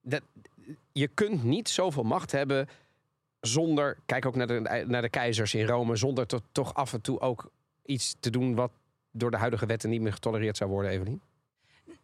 Dat, 0.03 0.23
je 0.93 1.09
kunt 1.09 1.45
niet 1.45 1.69
zoveel 1.69 2.03
macht 2.03 2.33
hebben 2.33 2.69
zonder. 3.41 3.99
Kijk 4.07 4.27
ook 4.27 4.35
naar 4.37 4.47
de, 4.47 4.85
naar 4.87 5.03
de 5.03 5.09
keizers 5.11 5.55
in 5.55 5.67
Rome. 5.67 5.97
Zonder 5.97 6.27
to- 6.27 6.41
toch 6.53 6.75
af 6.75 6.93
en 6.93 7.01
toe 7.01 7.21
ook 7.21 7.51
iets 7.85 8.17
te 8.21 8.31
doen 8.31 8.55
wat 8.55 8.71
door 9.13 9.31
de 9.31 9.37
huidige 9.37 9.67
wetten 9.67 9.91
niet 9.91 10.01
meer 10.01 10.13
getolereerd 10.13 10.57
zou 10.57 10.71
worden, 10.71 10.91
Evelien. 10.91 11.21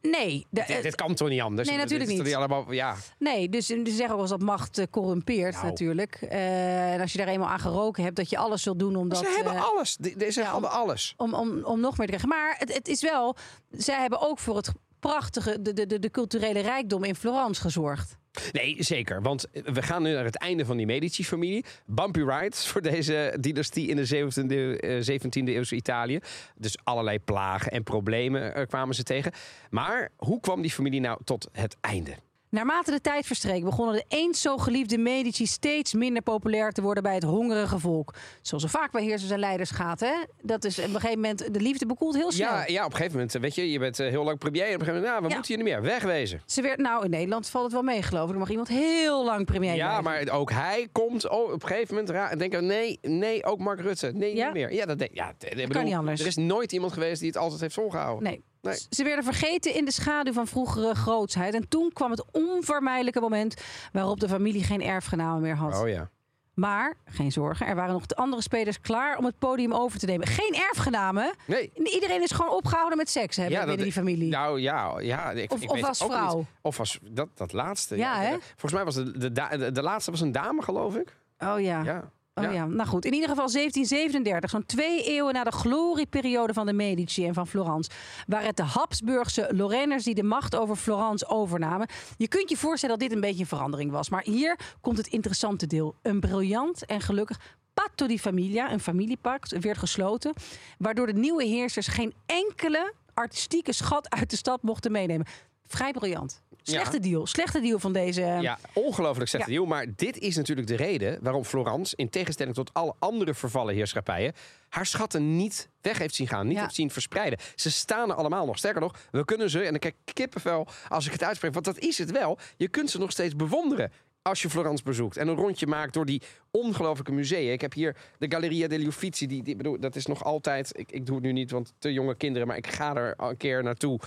Nee, 0.02 0.46
de, 0.50 0.64
dit, 0.66 0.82
dit 0.82 0.94
kan 0.94 1.14
toch 1.14 1.28
niet 1.28 1.40
anders? 1.40 1.68
nee, 1.68 1.76
natuurlijk 1.76 2.10
niet. 2.10 2.34
allemaal, 2.34 2.72
ja, 2.72 2.96
Nee, 3.18 3.48
dus 3.48 3.66
ze 3.66 3.82
zeggen 3.84 4.04
ook 4.04 4.10
wel 4.10 4.20
eens 4.20 4.30
dat 4.30 4.40
macht 4.40 4.78
eh, 4.78 4.84
corrumpeert 4.90 5.54
Nou. 5.54 5.66
natuurlijk. 5.66 6.14
Eh, 6.14 6.92
en 6.92 7.00
als 7.00 7.12
je 7.12 7.18
daar 7.18 7.28
eenmaal 7.28 7.48
aan 7.48 7.60
geroken 7.60 8.02
hebt, 8.02 8.16
dat 8.16 8.30
je 8.30 8.38
alles 8.38 8.62
zult 8.62 8.78
doen 8.78 8.96
om 8.96 9.08
dat... 9.08 9.18
ze 9.18 9.32
hebben 9.36 9.54
eh, 9.54 9.64
alles. 9.64 9.96
Deze 9.96 10.40
ja, 10.40 10.52
hebben 10.52 10.70
alles. 10.70 11.14
om, 11.16 11.34
om, 11.34 11.64
om 11.64 11.80
nog 11.80 11.98
meer 11.98 12.06
te 12.06 12.12
krijgen. 12.12 12.28
Maar 12.28 12.54
het, 12.58 12.74
het 12.74 12.88
is 12.88 13.02
wel, 13.02 13.36
zij 13.70 14.00
hebben 14.00 14.20
ook 14.20 14.38
voor 14.38 14.56
het 14.56 14.72
prachtige, 15.00 15.62
de, 15.62 15.72
de, 15.72 15.86
de, 15.86 15.98
de 15.98 16.10
culturele 16.10 16.60
rijkdom 16.60 17.04
in 17.04 17.16
Florence 17.16 17.60
gezorgd. 17.60 18.16
Nee, 18.52 18.76
zeker. 18.78 19.22
Want 19.22 19.46
we 19.52 19.82
gaan 19.82 20.02
nu 20.02 20.12
naar 20.12 20.24
het 20.24 20.38
einde 20.38 20.64
van 20.64 20.76
die 20.76 20.86
Medici-familie. 20.86 21.64
Bumpy 21.86 22.20
ride 22.20 22.56
voor 22.56 22.82
deze 22.82 23.36
dynastie 23.40 23.88
in 23.88 23.96
de 23.96 24.06
17e, 24.06 24.80
eh, 24.80 25.00
17e 25.00 25.52
eeuwse 25.52 25.74
Italië. 25.74 26.18
Dus 26.56 26.76
allerlei 26.84 27.18
plagen 27.18 27.72
en 27.72 27.82
problemen 27.82 28.54
eh, 28.54 28.66
kwamen 28.66 28.94
ze 28.94 29.02
tegen. 29.02 29.32
Maar 29.70 30.08
hoe 30.16 30.40
kwam 30.40 30.62
die 30.62 30.70
familie 30.70 31.00
nou 31.00 31.18
tot 31.24 31.48
het 31.52 31.76
einde? 31.80 32.14
Naarmate 32.56 32.90
de 32.90 33.00
tijd 33.00 33.26
verstreek, 33.26 33.64
begonnen 33.64 33.94
de 33.94 34.04
eens 34.08 34.40
zo 34.40 34.56
geliefde 34.56 34.98
Medici 34.98 35.46
steeds 35.46 35.94
minder 35.94 36.22
populair 36.22 36.72
te 36.72 36.82
worden 36.82 37.02
bij 37.02 37.14
het 37.14 37.22
hongerige 37.22 37.78
volk. 37.78 38.14
Zoals 38.42 38.62
er 38.64 38.70
vaak 38.70 38.92
bij 38.92 39.02
heersers 39.04 39.30
en 39.30 39.38
leiders 39.38 39.70
gaat, 39.70 40.00
hè? 40.00 40.12
Dat 40.42 40.64
is 40.64 40.78
op 40.78 40.84
een 40.84 40.90
gegeven 40.90 41.14
moment, 41.20 41.54
de 41.54 41.60
liefde 41.60 41.86
bekoelt 41.86 42.14
heel 42.16 42.32
snel. 42.32 42.48
Ja, 42.48 42.66
ja, 42.66 42.80
op 42.84 42.90
een 42.90 42.96
gegeven 42.96 43.12
moment, 43.16 43.34
eh, 43.34 43.40
weet 43.40 43.54
je, 43.54 43.70
je 43.70 43.78
bent 43.78 44.00
eh, 44.00 44.08
heel 44.08 44.24
lang 44.24 44.38
premier. 44.38 44.62
En 44.66 44.74
op 44.74 44.80
een 44.80 44.86
gegeven 44.86 45.02
moment, 45.02 45.12
nou, 45.12 45.22
we 45.22 45.28
Ja. 45.28 45.34
moeten 45.34 45.54
hier 45.54 45.64
niet 45.64 45.72
meer. 45.74 45.82
Wegwezen. 45.92 46.42
Ze 46.46 46.62
werd, 46.62 46.78
nou, 46.78 47.04
in 47.04 47.10
Nederland 47.10 47.48
valt 47.48 47.64
het 47.64 47.72
wel 47.72 47.82
mee, 47.82 48.02
geloof 48.02 48.26
ik. 48.28 48.32
Er 48.34 48.38
mag 48.38 48.50
iemand 48.50 48.68
heel 48.68 49.24
lang 49.24 49.46
premier 49.46 49.74
Ja, 49.74 50.00
blijven. 50.00 50.26
maar 50.26 50.38
ook 50.38 50.50
hij 50.50 50.88
komt 50.92 51.28
oh, 51.28 51.52
op 51.52 51.62
een 51.62 51.68
gegeven 51.68 51.94
moment 51.94 52.12
ra- 52.12 52.30
en 52.30 52.38
denken: 52.38 52.66
nee, 52.66 52.98
nee, 53.02 53.44
ook 53.44 53.58
Mark 53.58 53.80
Rutte. 53.80 54.10
Nee, 54.14 54.34
Ja? 54.34 54.44
niet 54.44 54.54
meer. 54.54 54.72
Ja, 54.72 54.84
dat, 54.86 54.98
denk- 54.98 55.14
ja, 55.14 55.32
bedoel, 55.66 55.82
niet 55.82 55.94
anders. 55.94 56.20
Er 56.20 56.26
is 56.26 56.36
nooit 56.36 56.72
iemand 56.72 56.92
geweest 56.92 57.18
die 57.20 57.28
het 57.28 57.38
altijd 57.38 57.60
heeft 57.60 57.74
volgehouden. 57.74 58.22
Nee. 58.24 58.42
Nee. 58.66 58.86
Ze 58.90 59.04
werden 59.04 59.24
vergeten 59.24 59.74
in 59.74 59.84
de 59.84 59.92
schaduw 59.92 60.32
van 60.32 60.46
vroegere 60.46 60.94
grootsheid. 60.94 61.54
En 61.54 61.68
toen 61.68 61.90
kwam 61.92 62.10
het 62.10 62.24
onvermijdelijke 62.32 63.20
moment 63.20 63.54
waarop 63.92 64.20
de 64.20 64.28
familie 64.28 64.64
geen 64.64 64.82
erfgenamen 64.82 65.40
meer 65.42 65.56
had. 65.56 65.80
Oh 65.80 65.88
ja. 65.88 66.10
Maar, 66.54 66.94
geen 67.04 67.32
zorgen, 67.32 67.66
er 67.66 67.74
waren 67.74 67.92
nog 67.92 68.06
de 68.06 68.16
andere 68.16 68.42
spelers 68.42 68.80
klaar 68.80 69.18
om 69.18 69.24
het 69.24 69.38
podium 69.38 69.72
over 69.72 69.98
te 69.98 70.06
nemen. 70.06 70.26
Geen 70.26 70.54
erfgenamen. 70.54 71.34
Nee. 71.46 71.70
Iedereen 71.74 72.22
is 72.22 72.30
gewoon 72.30 72.50
opgehouden 72.52 72.96
met 72.98 73.10
seks 73.10 73.36
hè, 73.36 73.46
binnen 73.48 73.66
dat- 73.66 73.78
die 73.78 73.92
familie. 73.92 74.30
Nou 74.30 74.60
ja, 74.60 74.98
ja 75.00 75.30
ik, 75.30 75.52
Of- 75.52 75.60
ik 75.62 75.68
of 75.70 75.74
weet 75.74 75.84
als 75.84 76.00
niet. 76.00 76.10
vrouw. 76.10 76.46
Of 76.62 76.78
als 76.78 76.98
dat, 77.02 77.28
dat 77.34 77.52
laatste. 77.52 77.96
Ja, 77.96 78.20
hè? 78.20 78.36
Volgens 78.56 78.72
mij 78.72 78.84
was 78.84 78.94
de, 78.94 79.18
de, 79.18 79.32
de, 79.32 79.72
de 79.72 79.82
laatste 79.82 80.10
was 80.10 80.20
een 80.20 80.32
dame, 80.32 80.62
geloof 80.62 80.94
ik. 80.96 81.16
oh 81.38 81.60
ja. 81.60 81.82
Ja. 81.82 82.10
Oh 82.44 82.52
ja. 82.52 82.64
nou 82.66 82.88
goed. 82.88 83.04
In 83.04 83.12
ieder 83.12 83.28
geval 83.28 83.50
1737, 83.50 84.50
zo'n 84.50 84.66
twee 84.66 85.02
eeuwen 85.02 85.34
na 85.34 85.44
de 85.44 85.52
glorieperiode 85.52 86.52
van 86.52 86.66
de 86.66 86.72
Medici 86.72 87.26
en 87.26 87.34
van 87.34 87.46
Florence, 87.46 87.90
waren 88.26 88.46
het 88.46 88.56
de 88.56 88.62
Habsburgse 88.62 89.48
Lorrainers 89.50 90.04
die 90.04 90.14
de 90.14 90.22
macht 90.22 90.56
over 90.56 90.76
Florence 90.76 91.28
overnamen. 91.28 91.88
Je 92.16 92.28
kunt 92.28 92.50
je 92.50 92.56
voorstellen 92.56 92.98
dat 92.98 93.08
dit 93.08 93.16
een 93.16 93.24
beetje 93.24 93.40
een 93.40 93.46
verandering 93.46 93.90
was. 93.90 94.10
Maar 94.10 94.22
hier 94.22 94.58
komt 94.80 94.96
het 94.96 95.06
interessante 95.06 95.66
deel. 95.66 95.94
Een 96.02 96.20
briljant 96.20 96.86
en 96.86 97.00
gelukkig 97.00 97.40
patto 97.74 98.06
di 98.06 98.18
famiglia, 98.18 98.72
een 98.72 98.80
familiepact, 98.80 99.58
werd 99.58 99.78
gesloten, 99.78 100.32
waardoor 100.78 101.06
de 101.06 101.12
nieuwe 101.12 101.44
heersers 101.44 101.86
geen 101.86 102.14
enkele 102.26 102.92
artistieke 103.14 103.72
schat 103.72 104.10
uit 104.10 104.30
de 104.30 104.36
stad 104.36 104.62
mochten 104.62 104.92
meenemen. 104.92 105.26
Vrij 105.66 105.92
briljant. 105.92 106.42
Slechte 106.62 107.00
deal. 107.00 107.26
Slechte 107.26 107.60
deal 107.60 107.78
van 107.78 107.92
deze. 107.92 108.20
Ja, 108.20 108.58
ongelooflijk 108.72 109.28
slechte 109.28 109.50
Ja. 109.50 109.56
deal. 109.56 109.68
Maar 109.68 109.86
dit 109.96 110.18
is 110.18 110.36
natuurlijk 110.36 110.66
de 110.66 110.76
reden 110.76 111.18
waarom 111.22 111.44
Florence, 111.44 111.96
in 111.96 112.08
tegenstelling 112.10 112.54
tot 112.54 112.70
alle 112.74 112.94
andere 112.98 113.34
vervallen 113.34 113.74
heerschappijen, 113.74 114.32
haar 114.68 114.86
schatten 114.86 115.36
niet 115.36 115.68
weg 115.80 115.98
heeft 115.98 116.14
zien 116.14 116.28
gaan, 116.28 116.46
niet 116.46 116.56
Ja. 116.56 116.62
heeft 116.62 116.74
zien 116.74 116.90
verspreiden. 116.90 117.38
Ze 117.54 117.70
staan 117.70 118.10
er 118.10 118.16
allemaal 118.16 118.46
nog. 118.46 118.58
Sterker 118.58 118.80
nog, 118.80 118.94
we 119.10 119.24
kunnen 119.24 119.50
ze, 119.50 119.58
en 119.62 119.70
dan 119.70 119.78
kijk 119.78 119.94
ik 120.04 120.14
kippenvel 120.14 120.66
als 120.88 121.06
ik 121.06 121.12
het 121.12 121.22
uitspreek, 121.22 121.52
want 121.52 121.64
dat 121.64 121.78
is 121.78 121.98
het 121.98 122.10
wel. 122.10 122.38
Je 122.56 122.68
kunt 122.68 122.90
ze 122.90 122.98
nog 122.98 123.10
steeds 123.10 123.36
bewonderen. 123.36 123.92
Als 124.22 124.42
je 124.42 124.50
Florence 124.50 124.82
bezoekt 124.84 125.16
en 125.16 125.28
een 125.28 125.34
rondje 125.36 125.66
maakt 125.66 125.94
door 125.94 126.06
die 126.06 126.22
ongelooflijke 126.50 127.12
musea. 127.12 127.52
Ik 127.52 127.60
heb 127.60 127.72
hier 127.72 127.96
de 128.18 128.26
Galleria 128.30 128.68
degli 128.68 128.86
Uffizi. 128.86 129.26
Die, 129.26 129.42
die, 129.42 129.56
bedoel, 129.56 129.80
dat 129.80 129.96
is 129.96 130.06
nog 130.06 130.24
altijd. 130.24 130.70
Ik, 130.78 130.92
ik 130.92 131.06
doe 131.06 131.14
het 131.14 131.24
nu 131.24 131.32
niet, 131.32 131.50
want 131.50 131.72
te 131.78 131.92
jonge 131.92 132.14
kinderen. 132.16 132.48
Maar 132.48 132.56
ik 132.56 132.66
ga 132.66 132.94
er 132.94 133.14
een 133.16 133.36
keer 133.36 133.62
naartoe. 133.62 134.00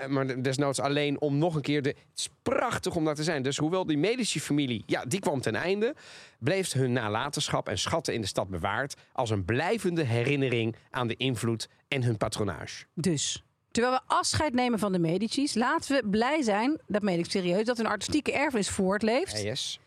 Eh, 0.00 0.06
Maar 0.08 0.42
desnoods 0.42 0.80
alleen 0.80 1.20
om 1.20 1.38
nog 1.38 1.54
een 1.54 1.60
keer 1.62 1.82
de. 1.82 1.88
Het 1.88 2.18
is 2.18 2.28
prachtig 2.42 2.94
om 2.96 3.04
daar 3.04 3.14
te 3.14 3.22
zijn. 3.22 3.42
Dus 3.42 3.56
hoewel 3.56 3.86
die 3.86 3.98
Medici-familie. 3.98 4.82
Ja, 4.86 5.04
die 5.04 5.20
kwam 5.20 5.40
ten 5.40 5.54
einde. 5.54 5.94
Bleef 6.38 6.72
hun 6.72 6.92
nalatenschap 6.92 7.68
en 7.68 7.78
schatten 7.78 8.14
in 8.14 8.20
de 8.20 8.26
stad 8.26 8.48
bewaard. 8.48 8.94
Als 9.12 9.30
een 9.30 9.44
blijvende 9.44 10.02
herinnering 10.04 10.76
aan 10.90 11.06
de 11.08 11.16
invloed 11.16 11.68
en 11.88 12.02
hun 12.02 12.16
patronage. 12.16 12.84
Dus, 12.94 13.44
terwijl 13.70 13.94
we 13.94 14.00
afscheid 14.06 14.54
nemen 14.54 14.78
van 14.78 14.92
de 14.92 14.98
Medici's, 14.98 15.54
laten 15.54 15.96
we 15.96 16.08
blij 16.08 16.42
zijn, 16.42 16.80
dat 16.86 17.02
meen 17.02 17.18
ik 17.18 17.30
serieus, 17.30 17.64
dat 17.64 17.76
hun 17.76 17.86
artistieke 17.86 18.32
erfenis 18.32 18.68
voortleeft. 18.68 19.42
yes. 19.42 19.80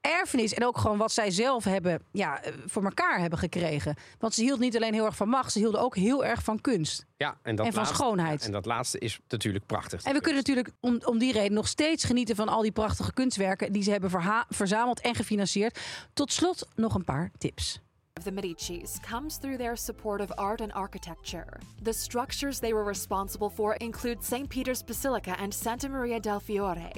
Erfenis 0.00 0.54
en 0.54 0.64
ook 0.66 0.78
gewoon 0.78 0.98
wat 0.98 1.12
zij 1.12 1.30
zelf 1.30 1.64
hebben, 1.64 2.02
ja, 2.12 2.42
eh, 2.42 2.52
voor 2.66 2.84
elkaar 2.84 3.18
hebben 3.20 3.38
gekregen. 3.38 3.96
Want 4.18 4.34
ze 4.34 4.42
hield 4.42 4.58
niet 4.60 4.76
alleen 4.76 4.92
heel 4.94 5.04
erg 5.04 5.16
van 5.16 5.28
macht, 5.28 5.52
ze 5.52 5.58
hielden 5.58 5.80
ook 5.80 5.96
heel 5.96 6.24
erg 6.24 6.42
van 6.42 6.60
kunst. 6.60 7.06
Ja, 7.16 7.38
en, 7.42 7.56
dat 7.56 7.66
En 7.66 7.72
van 7.72 7.82
laatste- 7.82 8.02
schoonheid. 8.02 8.44
en 8.44 8.52
dat 8.52 8.66
laatste 8.66 8.98
is 8.98 9.18
natuurlijk 9.28 9.66
prachtig. 9.66 10.02
En 10.02 10.12
we 10.14 10.20
kunnen 10.20 10.36
natuurlijk 10.38 10.70
om, 10.80 11.00
om 11.04 11.18
die 11.18 11.32
reden 11.32 11.52
nog 11.52 11.68
steeds 11.68 12.04
genieten 12.04 12.36
van 12.36 12.48
al 12.48 12.62
die 12.62 12.72
prachtige 12.72 13.12
kunstwerken 13.12 13.72
die 13.72 13.82
ze 13.82 13.90
hebben 13.90 14.10
verzameld 14.48 15.00
en 15.00 15.14
gefinancierd. 15.14 15.78
Tot 16.12 16.32
slot 16.32 16.68
nog 16.74 16.94
een 16.94 17.04
paar 17.04 17.30
tips. 17.38 17.80
of 18.18 18.24
the 18.24 18.30
Medicis 18.32 18.96
comes 19.10 19.36
through 19.38 19.58
their 19.58 19.76
support 19.76 20.20
of 20.20 20.32
art 20.32 20.60
and 20.60 20.72
architecture. 20.72 21.46
The 21.82 21.92
structures 21.92 22.58
they 22.58 22.72
were 22.72 22.84
responsible 22.84 23.50
for 23.50 23.74
include 23.74 24.16
St. 24.24 24.48
Peter's 24.48 24.84
Basilica 24.84 25.32
and 25.36 25.54
Santa 25.54 25.88
Maria 25.88 26.20
del 26.20 26.40
Fiore. 26.40 26.90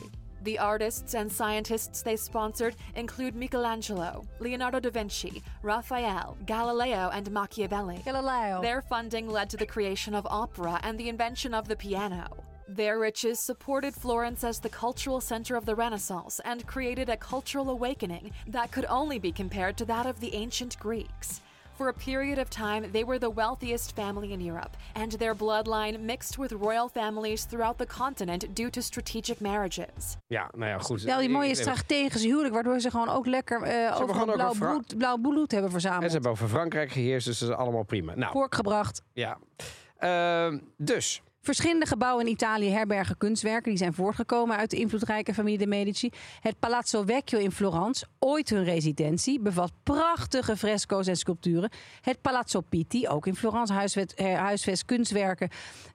The 0.43 0.59
artists 0.59 1.15
and 1.15 1.31
scientists 1.31 2.01
they 2.01 2.17
sponsored 2.17 2.75
include 2.95 3.35
Michelangelo, 3.35 4.27
Leonardo 4.39 4.81
da 4.81 4.89
Vinci, 4.89 5.43
Raphael, 5.63 6.39
Galileo, 6.47 7.11
and 7.13 7.31
Machiavelli. 7.31 8.01
Galileo. 8.05 8.63
Their 8.63 8.81
funding 8.81 9.29
led 9.29 9.51
to 9.51 9.59
the 9.59 9.67
creation 9.67 10.15
of 10.15 10.27
opera 10.27 10.81
and 10.83 10.99
the 10.99 11.11
invention 11.11 11.53
of 11.53 11.69
the 11.69 11.77
piano. 11.77 12.27
Their 12.69 12.99
riches 12.99 13.39
supported 13.39 13.95
Florence 13.95 14.45
as 14.45 14.61
the 14.61 14.69
cultural 14.69 15.21
center 15.21 15.57
of 15.57 15.67
the 15.67 15.75
Renaissance 15.75 16.41
and 16.45 16.67
created 16.67 17.11
a 17.11 17.17
cultural 17.17 17.69
awakening 17.69 18.31
that 18.47 18.71
could 18.71 18.87
only 18.87 19.19
be 19.19 19.33
compared 19.33 19.77
to 19.79 19.85
that 19.87 20.07
of 20.07 20.21
the 20.21 20.35
ancient 20.35 20.79
Greeks. 20.79 21.43
For 21.81 21.89
a 21.89 22.05
period 22.05 22.39
of 22.39 22.49
time, 22.49 22.91
they 22.91 23.05
were 23.05 23.19
the 23.19 23.33
wealthiest 23.35 23.93
family 23.95 24.31
in 24.33 24.41
Europe, 24.41 24.77
and 24.93 25.19
their 25.19 25.35
bloodline 25.37 25.99
mixed 26.01 26.37
with 26.39 26.53
royal 26.53 26.89
families 26.89 27.45
throughout 27.45 27.79
the 27.79 27.87
continent 27.87 28.47
due 28.57 28.71
to 28.71 28.81
strategic 28.81 29.41
marriages. 29.41 30.17
Ja, 30.27 30.51
nou 30.57 30.71
ja, 30.71 30.79
goed. 30.79 31.03
Wel 31.03 31.19
die 31.19 31.29
mooie 31.29 31.55
strategische 31.55 32.27
huwelijk, 32.29 32.55
waardoor 32.55 32.81
ze 32.81 32.91
gewoon 32.91 33.09
ook 33.09 33.27
lekker 33.27 33.63
eh 33.63 34.01
over 34.01 34.25
blauw, 34.25 34.49
over- 34.49 34.69
bloed, 34.69 34.99
blauw 34.99 35.17
bloed 35.17 35.51
hebben 35.51 35.71
En 35.71 35.81
verzameld. 35.81 36.05
ze 36.07 36.13
hebben 36.13 36.31
over 36.31 36.49
Frankrijk 36.49 36.91
geheerst, 36.91 37.27
dus 37.27 37.39
dat 37.39 37.49
is 37.49 37.55
allemaal 37.55 37.83
prima. 37.83 38.15
Nou, 38.15 38.33
Voorgebracht. 38.33 39.03
ja. 39.13 39.39
Ehm, 39.99 40.59
dus, 40.77 41.23
Verschillende 41.43 41.87
gebouwen 41.87 42.27
in 42.27 42.33
Italië 42.33 42.71
herbergen 42.71 43.17
kunstwerken 43.17 43.71
die 43.71 43.79
zijn 43.79 43.95
voortgekomen 43.95 44.57
uit 44.57 44.71
de 44.71 44.77
invloedrijke 44.77 45.35
familie 45.35 45.59
de 45.59 45.67
Medici. 45.67 46.11
Het 46.41 46.59
Palazzo 46.59 47.03
Vecchio 47.07 47.39
in 47.39 47.53
Florence, 47.53 48.07
ooit 48.19 48.51
hun 48.51 48.65
residentie, 48.65 49.41
bevat 49.41 49.73
prachtige 49.83 50.57
fresco's 50.57 51.07
en 51.07 51.17
sculpturen. 51.17 51.71
Het 52.01 52.21
Palazzo 52.21 52.61
Pitti, 52.61 53.09
ook 53.09 53.27
in 53.27 53.37
Florence, 53.37 54.07
eh, 54.15 54.39
huisvest 54.39 54.85
kunstwerken 54.85 55.49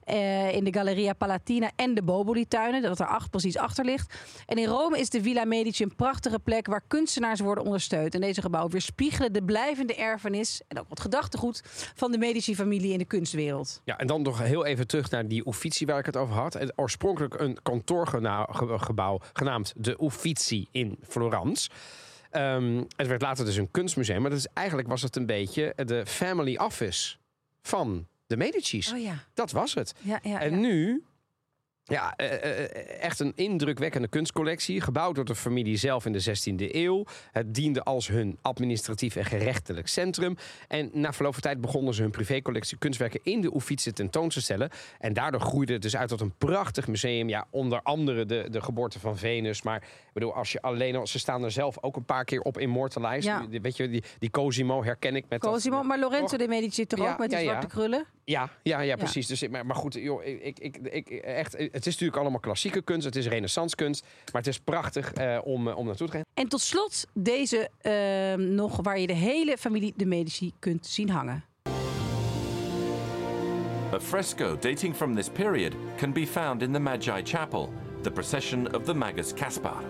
eh, 0.04 0.54
in 0.54 0.64
de 0.64 0.72
Galleria 0.72 1.12
Palatina 1.12 1.70
en 1.76 1.94
de 1.94 2.02
Boboli-tuinen, 2.02 2.82
dat 2.82 3.00
er 3.00 3.26
precies 3.30 3.56
achter 3.56 3.84
ligt. 3.84 4.14
En 4.46 4.56
in 4.56 4.66
Rome 4.66 4.98
is 4.98 5.10
de 5.10 5.22
Villa 5.22 5.44
Medici 5.44 5.82
een 5.82 5.94
prachtige 5.94 6.38
plek 6.38 6.66
waar 6.66 6.82
kunstenaars 6.86 7.40
worden 7.40 7.64
ondersteund. 7.64 8.14
En 8.14 8.20
deze 8.20 8.40
gebouwen 8.40 8.72
weerspiegelen 8.72 9.32
de 9.32 9.42
blijvende 9.42 9.94
erfenis 9.94 10.60
en 10.68 10.78
ook 10.78 10.88
wat 10.88 11.00
gedachtegoed 11.00 11.62
van 11.94 12.12
de 12.12 12.18
Medici-familie 12.18 12.92
in 12.92 12.98
de 12.98 13.04
kunstwereld. 13.04 13.80
ja, 13.84 13.98
en 13.98 14.06
dan 14.06 14.22
nog 14.22 14.38
heel 14.38 14.64
even 14.64 14.86
terug 14.86 15.10
naar 15.10 15.28
die 15.28 15.35
Uffizi 15.46 15.84
waar 15.84 15.98
ik 15.98 16.06
het 16.06 16.16
over 16.16 16.34
had. 16.34 16.52
Het 16.52 16.72
oorspronkelijk 16.76 17.40
een 17.40 17.58
kantoorgebouw 17.62 19.20
genaamd 19.32 19.72
de 19.76 19.96
Uffizi 20.00 20.66
in 20.70 20.98
Florence. 21.08 21.70
Ehm, 22.30 22.82
het 22.96 23.06
werd 23.06 23.22
later 23.22 23.44
dus 23.44 23.56
een 23.56 23.70
kunstmuseum, 23.70 24.20
maar 24.20 24.30
dat 24.30 24.38
is, 24.38 24.46
eigenlijk 24.52 24.88
was 24.88 25.02
het 25.02 25.16
een 25.16 25.26
beetje 25.26 25.72
de 25.84 26.06
family 26.06 26.56
office 26.56 27.16
van 27.62 28.06
de 28.26 28.36
Medici's. 28.36 28.92
Oh 28.92 29.00
ja. 29.00 29.24
Dat 29.34 29.50
was 29.50 29.74
het. 29.74 29.94
Ja, 30.00 30.20
ja, 30.22 30.40
En 30.40 30.60
nu, 30.60 31.04
ja, 31.88 32.14
eh, 32.16 32.62
eh, 32.62 33.02
echt 33.02 33.20
een 33.20 33.32
indrukwekkende 33.34 34.08
kunstcollectie. 34.08 34.80
Gebouwd 34.80 35.14
door 35.14 35.24
de 35.24 35.34
familie 35.34 35.76
zelf 35.76 36.06
in 36.06 36.12
de 36.12 36.20
16e 36.20 36.74
eeuw. 36.74 37.04
Het 37.32 37.54
diende 37.54 37.82
als 37.82 38.08
hun 38.08 38.38
administratief 38.42 39.16
en 39.16 39.24
gerechtelijk 39.24 39.88
centrum. 39.88 40.36
En 40.68 40.90
na 40.92 41.12
verloop 41.12 41.32
van 41.32 41.42
tijd 41.42 41.60
begonnen 41.60 41.94
ze 41.94 42.02
hun 42.02 42.10
privécollectie 42.10 42.78
kunstwerken 42.78 43.20
in 43.22 43.40
de 43.40 43.52
Uffizi 43.56 43.92
tentoon 43.92 44.28
te 44.28 44.40
stellen. 44.40 44.70
En 44.98 45.12
daardoor 45.12 45.40
groeide 45.40 45.72
het 45.72 45.82
dus 45.82 45.96
uit 45.96 46.08
tot 46.08 46.20
een 46.20 46.34
prachtig 46.38 46.86
museum. 46.88 47.28
Ja, 47.28 47.46
onder 47.50 47.80
andere 47.82 48.26
de, 48.26 48.46
de 48.50 48.60
geboorte 48.60 49.00
van 49.00 49.18
Venus. 49.18 49.62
Maar 49.62 49.76
ik 49.82 50.10
bedoel, 50.12 50.34
als 50.34 50.52
je 50.52 50.60
alleen 50.62 50.96
al, 50.96 51.06
ze 51.06 51.18
staan 51.18 51.44
er 51.44 51.50
zelf 51.50 51.82
ook 51.82 51.96
een 51.96 52.04
paar 52.04 52.24
keer 52.24 52.40
op. 52.40 52.58
Ja. 52.60 53.46
Die- 53.46 53.60
Weet 53.60 53.76
je, 53.76 53.88
die, 53.88 54.02
die 54.18 54.30
Cosimo 54.30 54.84
herken 54.84 55.16
ik 55.16 55.24
met 55.28 55.40
dat- 55.40 55.52
Cosimo, 55.52 55.82
maar 55.82 55.98
Lorenzo 55.98 56.36
de 56.36 56.48
Medici 56.48 56.86
toch 56.86 56.98
Ja, 57.00 57.12
ook 57.12 57.18
met 57.18 57.30
die 57.30 57.38
ja. 57.38 57.44
zwarte 57.44 57.66
krullen? 57.66 58.04
Ja, 58.28 58.50
ja, 58.62 58.80
ja, 58.80 58.96
precies. 58.96 59.26
Dus, 59.26 59.48
maar, 59.48 59.66
maar 59.66 59.76
goed, 59.76 59.94
joh, 59.94 60.24
ik, 60.24 60.58
ik, 60.58 60.76
ik, 60.76 61.08
echt, 61.08 61.52
het 61.52 61.86
is 61.86 61.92
natuurlijk 61.92 62.18
allemaal 62.18 62.40
klassieke 62.40 62.82
kunst. 62.82 63.04
Het 63.04 63.16
is 63.16 63.26
renaissance 63.26 63.76
kunst. 63.76 64.04
Maar 64.32 64.42
het 64.42 64.46
is 64.46 64.58
prachtig 64.58 65.12
eh, 65.12 65.38
om, 65.44 65.68
eh, 65.68 65.76
om 65.76 65.86
naartoe 65.86 66.06
te 66.06 66.12
gaan. 66.12 66.24
En 66.34 66.48
tot 66.48 66.60
slot 66.60 67.06
deze 67.14 67.70
ehm, 67.80 68.54
nog 68.54 68.78
waar 68.82 68.98
je 68.98 69.06
de 69.06 69.12
hele 69.12 69.58
familie 69.58 69.92
de 69.96 70.06
Medici 70.06 70.52
kunt 70.58 70.86
zien 70.86 71.10
hangen. 71.10 71.44
A 73.92 74.00
fresco 74.00 74.58
dating 74.58 74.96
from 74.96 75.14
this 75.14 75.28
period 75.28 75.72
can 75.96 76.12
be 76.12 76.26
found 76.26 76.62
in 76.62 76.72
the 76.72 76.78
Magi 76.78 77.22
Chapel, 77.24 77.72
the 78.02 78.10
procession 78.10 78.74
of 78.74 78.84
the 78.84 78.94
Magus 78.94 79.34
Caspar. 79.34 79.82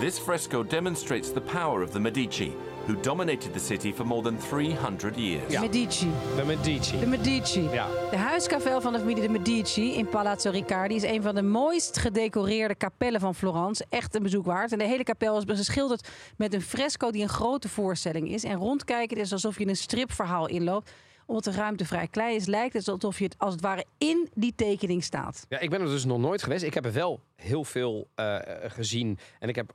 This 0.00 0.18
fresco 0.18 0.62
demonstrates 0.62 1.32
the 1.32 1.40
power 1.40 1.82
of 1.82 1.90
the 1.90 1.98
Medici, 1.98 2.52
who 2.86 3.00
dominated 3.00 3.52
the 3.52 3.58
city 3.58 3.92
for 3.92 4.06
more 4.06 4.22
than 4.22 4.38
300 4.38 5.16
years. 5.16 5.52
Ja. 5.52 5.60
Medici. 5.60 6.10
De 6.36 6.44
Medici. 6.44 6.98
De 6.98 7.06
Medici. 7.06 7.60
Ja. 7.60 7.86
De 8.10 8.16
huiskavel 8.16 8.80
van 8.80 8.92
de 8.92 8.98
familie 8.98 9.22
de 9.22 9.28
Medici 9.28 9.94
in 9.94 10.08
Palazzo 10.08 10.50
Riccardi 10.50 10.94
is 10.94 11.02
een 11.02 11.22
van 11.22 11.34
de 11.34 11.42
mooist 11.42 11.98
gedecoreerde 11.98 12.74
kapellen 12.74 13.20
van 13.20 13.34
Florence. 13.34 13.84
Echt 13.88 14.14
een 14.14 14.22
bezoek 14.22 14.44
waard. 14.44 14.72
En 14.72 14.78
de 14.78 14.84
hele 14.84 15.04
kapel 15.04 15.38
is 15.38 15.44
geschilderd 15.46 16.08
met 16.36 16.54
een 16.54 16.62
fresco 16.62 17.10
die 17.10 17.22
een 17.22 17.28
grote 17.28 17.68
voorstelling 17.68 18.30
is. 18.30 18.44
En 18.44 18.56
rondkijken 18.56 19.16
is 19.16 19.32
alsof 19.32 19.58
je 19.58 19.68
een 19.68 19.76
stripverhaal 19.76 20.48
inloopt. 20.48 20.90
Omdat 21.26 21.44
de 21.44 21.60
ruimte 21.60 21.84
vrij 21.84 22.08
klein 22.08 22.34
is, 22.34 22.46
lijkt 22.46 22.74
het 22.74 22.88
alsof 22.88 23.18
je 23.18 23.24
het 23.24 23.38
als 23.38 23.52
het 23.52 23.62
ware 23.62 23.84
in 23.98 24.28
die 24.34 24.52
tekening 24.56 25.04
staat. 25.04 25.46
Ja, 25.48 25.58
ik 25.58 25.70
ben 25.70 25.80
er 25.80 25.86
dus 25.86 26.04
nog 26.04 26.18
nooit 26.18 26.42
geweest. 26.42 26.62
Ik 26.62 26.74
heb 26.74 26.84
er 26.84 26.92
wel 26.92 27.20
heel 27.36 27.64
veel 27.64 28.08
eh, 28.14 28.38
gezien. 28.66 29.18
En 29.38 29.48
ik 29.48 29.56
heb 29.56 29.72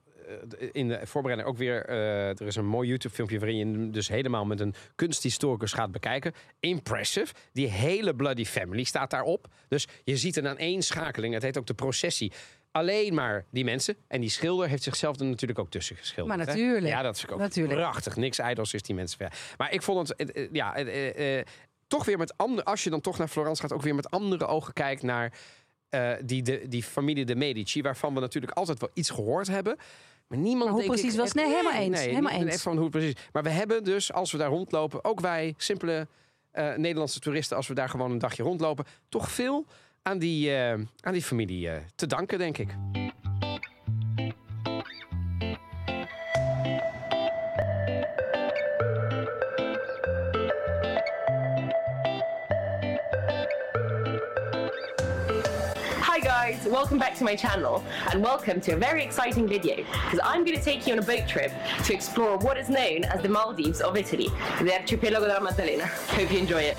in 0.72 0.88
de 0.88 1.00
voorbereiding 1.04 1.50
ook 1.52 1.58
weer... 1.58 1.86
eh, 1.86 2.28
er 2.30 2.42
is 2.48 2.56
een 2.56 2.66
mooi 2.66 2.88
YouTube-filmpje 2.88 3.40
waarin 3.40 3.58
je 3.58 3.66
hem 3.66 3.92
dus 3.92 4.08
helemaal 4.08 4.46
met 4.46 4.60
een 4.60 4.74
kunsthistoricus 4.96 5.74
gaat 5.74 5.92
bekijken. 5.92 6.34
Impressive. 6.60 7.34
Die 7.54 7.68
hele 7.68 8.16
Bloody 8.16 8.46
Family 8.46 8.84
staat 8.84 9.10
daarop. 9.10 9.48
Dus 9.68 9.88
je 10.04 10.18
ziet 10.18 10.38
een 10.38 10.48
aaneenschakeling. 10.48 11.34
Het 11.34 11.44
heet 11.44 11.58
ook 11.58 11.66
de 11.68 11.74
processie. 11.74 12.32
Alleen 12.72 13.14
maar 13.14 13.46
die 13.50 13.64
mensen. 13.64 13.96
En 14.08 14.22
die 14.22 14.30
schilder 14.30 14.68
heeft 14.68 14.84
zichzelf 14.84 15.20
er 15.20 15.26
natuurlijk 15.26 15.60
ook 15.60 15.70
tussen 15.72 15.96
geschilderd. 15.96 16.38
Maar 16.38 16.48
hè? 16.48 16.54
natuurlijk. 16.54 16.88
Ja, 16.88 17.02
dat 17.02 17.16
is 17.16 17.28
ook 17.28 17.40
Natuurlijk. 17.40 17.80
prachtig. 17.80 18.16
Niks 18.16 18.40
ijdels 18.40 18.74
is 18.74 18.82
die 18.82 18.96
mensen. 18.96 19.30
Maar 19.58 19.74
ik 19.74 19.82
vond 19.82 20.08
het... 20.08 20.32
eh, 20.32 20.48
ja, 20.52 20.76
eh, 20.76 21.40
eh, 21.40 21.46
toch 21.88 22.06
weer 22.06 22.18
met 22.18 22.38
andere... 22.38 22.64
Als 22.68 22.84
je 22.84 22.90
dan 22.90 23.02
toch 23.02 23.18
naar 23.18 23.28
Florence 23.28 23.62
gaat, 23.62 23.74
ook 23.74 23.82
weer 23.82 23.96
met 23.96 24.10
andere 24.10 24.46
ogen 24.46 24.74
kijkt 24.74 25.02
naar... 25.04 25.34
eh, 25.90 26.12
die, 26.24 26.42
de, 26.42 26.68
die 26.68 26.84
familie 26.84 27.26
de 27.26 27.36
Medici, 27.36 27.82
waarvan 27.82 28.14
we 28.14 28.20
natuurlijk 28.20 28.54
altijd 28.54 28.80
wel 28.80 28.90
iets 28.94 29.10
gehoord 29.10 29.48
hebben. 29.48 29.78
Maar 30.32 30.40
niemand. 30.40 30.64
Maar 30.64 30.74
hoe 30.74 30.82
denk 30.82 30.94
ik, 30.94 31.00
precies 31.02 31.20
was- 31.20 31.34
nee, 31.34 31.46
helemaal 31.46 31.74
eens, 31.82 32.00
Nee, 32.00 32.10
helemaal 32.10 32.32
eens. 32.32 32.46
echt 32.54 32.62
van 32.62 32.78
hoe 32.78 32.90
precies. 32.90 33.14
Maar 33.32 33.44
we 33.44 33.50
hebben 33.50 33.84
dus, 33.84 34.14
als 34.14 34.32
we 34.32 34.38
daar 34.38 34.50
rondlopen, 34.50 35.04
ook 35.04 35.20
wij, 35.20 35.54
simpele 35.58 36.08
eh, 36.52 36.76
Nederlandse 36.76 37.20
toeristen, 37.20 37.58
als 37.58 37.68
we 37.68 37.74
daar 37.74 37.90
gewoon 37.90 38.12
een 38.12 38.18
dagje 38.18 38.44
rondlopen, 38.44 38.86
toch 39.10 39.32
veel 39.32 39.66
aan 40.02 40.18
die, 40.20 40.56
eh, 40.56 40.72
aan 41.02 41.14
die 41.14 41.22
familie 41.24 41.70
eh, 41.70 41.78
te 41.96 42.08
danken, 42.08 42.38
denk 42.38 42.58
ik. 42.58 42.70
Welcome 56.72 56.98
back 56.98 57.16
to 57.18 57.24
my 57.24 57.36
channel 57.36 57.84
and 58.12 58.24
welcome 58.24 58.62
to 58.62 58.72
a 58.74 58.76
very 58.78 59.04
exciting 59.04 59.48
video 59.48 59.76
because 59.76 60.20
I'm 60.24 60.44
going 60.46 60.58
to 60.58 60.64
take 60.64 60.88
you 60.88 60.94
on 60.94 61.00
a 61.00 61.02
boat 61.06 61.28
trip 61.28 61.52
to 61.86 61.94
explore 61.94 62.38
what 62.38 62.58
is 62.58 62.70
known 62.70 63.04
as 63.04 63.22
the 63.22 63.30
Maldives 63.30 63.82
of 63.82 63.98
Italy, 63.98 64.30
the 64.62 64.74
archipelago 64.74 65.28
della 65.28 65.42
Maddalena. 65.42 65.86
Hope 66.16 66.32
you 66.32 66.40
enjoy 66.40 66.62
it. 66.62 66.78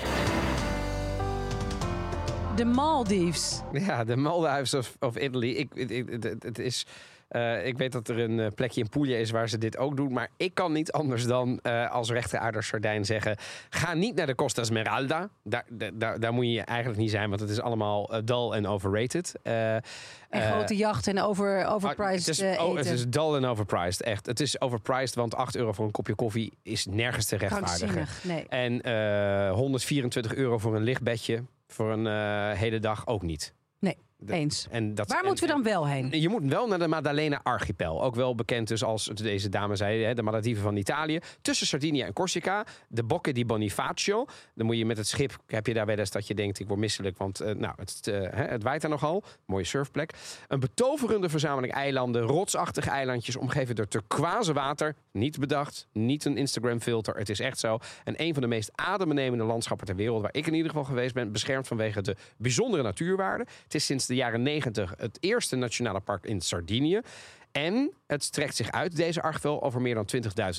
De 2.55 2.65
Maldives. 2.65 3.61
Ja, 3.73 4.03
de 4.03 4.15
Maldives 4.15 4.73
of, 4.73 4.95
of 4.99 5.17
Italy. 5.17 5.49
Ik, 5.49 5.71
ik- 5.73 5.89
ik- 5.89 6.23
het, 6.23 6.43
het 6.43 6.59
is, 6.59 6.85
eh, 7.33 7.65
ik 7.65 7.77
weet 7.77 7.91
dat 7.91 8.07
er 8.07 8.19
een 8.19 8.39
eh, 8.39 8.47
plekje 8.55 8.81
in 8.81 8.89
Puglia 8.89 9.17
is 9.17 9.31
waar 9.31 9.49
ze 9.49 9.57
dit 9.57 9.77
ook 9.77 9.95
doen. 9.95 10.13
Maar 10.13 10.29
ik 10.37 10.53
kan 10.53 10.71
niet 10.71 10.91
anders 10.91 11.25
dan 11.25 11.59
eh, 11.61 11.91
als 11.91 12.11
rechteraarder 12.11 12.63
Sardijn 12.63 13.05
zeggen... 13.05 13.37
ga 13.69 13.93
niet 13.93 14.15
naar 14.15 14.25
de 14.25 14.35
Costa 14.35 14.63
Smeralda. 14.63 15.29
Daar, 15.43 15.65
daar- 15.93 16.19
daar, 16.19 16.33
moet 16.33 16.45
je 16.45 16.61
eigenlijk 16.61 16.99
niet 16.99 17.09
zijn, 17.11 17.29
want 17.29 17.41
het 17.41 17.49
is 17.49 17.61
allemaal 17.61 18.13
eh, 18.13 18.19
dull 18.25 18.51
en 18.51 18.67
overrated. 18.67 19.33
En 19.43 19.81
grote 20.29 20.75
jachten 20.75 21.17
en 21.17 21.23
over, 21.23 21.65
overpriced 21.65 22.25
het 22.25 22.39
is, 22.39 22.57
oh, 22.57 22.75
het 22.75 22.85
is 22.85 23.07
dull 23.09 23.35
en 23.35 23.45
overpriced, 23.45 24.01
echt. 24.01 24.25
Het 24.25 24.39
is 24.39 24.61
overpriced, 24.61 25.15
want 25.15 25.35
8 25.35 25.55
euro 25.55 25.71
voor 25.71 25.85
een 25.85 25.91
kopje 25.91 26.15
koffie 26.15 26.53
is 26.63 26.85
nergens 26.85 27.25
te 27.25 27.35
rechtvaardigen. 27.37 28.07
Nee. 28.23 28.45
En 28.49 28.81
eh 28.81 29.51
124 29.51 30.35
euro 30.35 30.57
voor 30.57 30.75
een 30.75 30.83
lichtbedje 30.83 31.43
voor 31.67 31.91
een 31.91 32.05
hele 32.55 32.79
dag 32.79 33.07
ook 33.07 33.21
niet. 33.21 33.53
De- 34.25 34.33
eens. 34.33 34.67
En 34.71 34.95
dat, 34.95 35.07
Waar 35.09 35.19
en- 35.19 35.25
moeten 35.25 35.47
we 35.47 35.53
dan 35.53 35.63
wel 35.63 35.87
heen? 35.87 36.21
Je 36.21 36.29
moet 36.29 36.43
wel 36.45 36.67
naar 36.67 36.79
de 36.79 36.87
Maddalena 36.87 37.39
Archipel. 37.43 38.03
Ook 38.03 38.15
wel 38.15 38.35
bekend 38.35 38.67
dus 38.67 38.83
als 38.83 39.05
deze 39.05 39.49
dame 39.49 39.75
zei, 39.75 40.13
de 40.13 40.21
Malediven 40.21 40.63
van 40.63 40.75
Italië. 40.75 41.19
Tussen 41.41 41.67
Sardinië 41.67 42.01
en 42.01 42.13
Corsica. 42.13 42.65
De 42.87 43.03
Bocche 43.03 43.31
di 43.31 43.45
Bonifacio. 43.45 44.25
Dan 44.55 44.65
moet 44.65 44.77
je 44.77 44.85
met 44.85 44.97
het 44.97 45.07
schip, 45.07 45.37
heb 45.47 45.67
je 45.67 45.73
daar 45.73 45.85
wel 45.85 45.97
eens 45.97 46.11
dat 46.11 46.27
je 46.27 46.33
denkt, 46.33 46.59
ik 46.59 46.67
word 46.67 46.79
misselijk. 46.79 47.17
Want 47.17 47.39
eh, 47.39 47.55
nou, 47.55 47.73
het, 47.77 47.99
hè, 48.05 48.43
het 48.43 48.63
waait 48.63 48.81
daar 48.81 48.89
nogal. 48.91 49.23
Mooie 49.45 49.63
surfplek. 49.63 50.11
Een 50.47 50.59
betoverende 50.59 51.29
verzameling 51.29 51.73
eilanden. 51.73 52.21
Rotsachtige 52.21 52.89
eilandjes 52.89 53.35
omgeven 53.35 53.75
door 53.75 53.87
turquoise 53.87 54.53
water. 54.53 54.95
Niet 55.11 55.39
bedacht. 55.39 55.87
Niet 55.91 56.25
een 56.25 56.37
Instagram 56.37 56.79
filter. 56.81 57.15
Het 57.15 57.29
is 57.29 57.39
echt 57.39 57.59
zo. 57.59 57.79
En 58.03 58.13
een 58.17 58.33
van 58.33 58.41
de 58.41 58.47
meest 58.47 58.71
adembenemende 58.75 59.43
landschappen 59.43 59.87
ter 59.87 59.95
wereld. 59.95 60.21
Waar 60.21 60.33
ik 60.33 60.47
in 60.47 60.53
ieder 60.53 60.69
geval 60.69 60.83
geweest 60.85 61.13
ben. 61.13 61.31
Beschermd 61.31 61.67
vanwege 61.67 62.01
de 62.01 62.15
bijzondere 62.37 62.83
natuurwaarden. 62.83 63.47
Het 63.63 63.75
is 63.75 63.85
sinds 63.85 64.05
de 64.05 64.12
jaren 64.15 64.41
90 64.41 64.93
het 64.97 65.17
eerste 65.19 65.55
nationale 65.55 65.99
park 65.99 66.25
in 66.25 66.41
Sardinië. 66.41 67.01
En 67.53 67.93
het 68.07 68.23
strekt 68.23 68.55
zich 68.55 68.71
uit, 68.71 68.95
deze 68.95 69.21
archipel, 69.21 69.63
over 69.63 69.81
meer 69.81 69.95
dan 69.95 70.09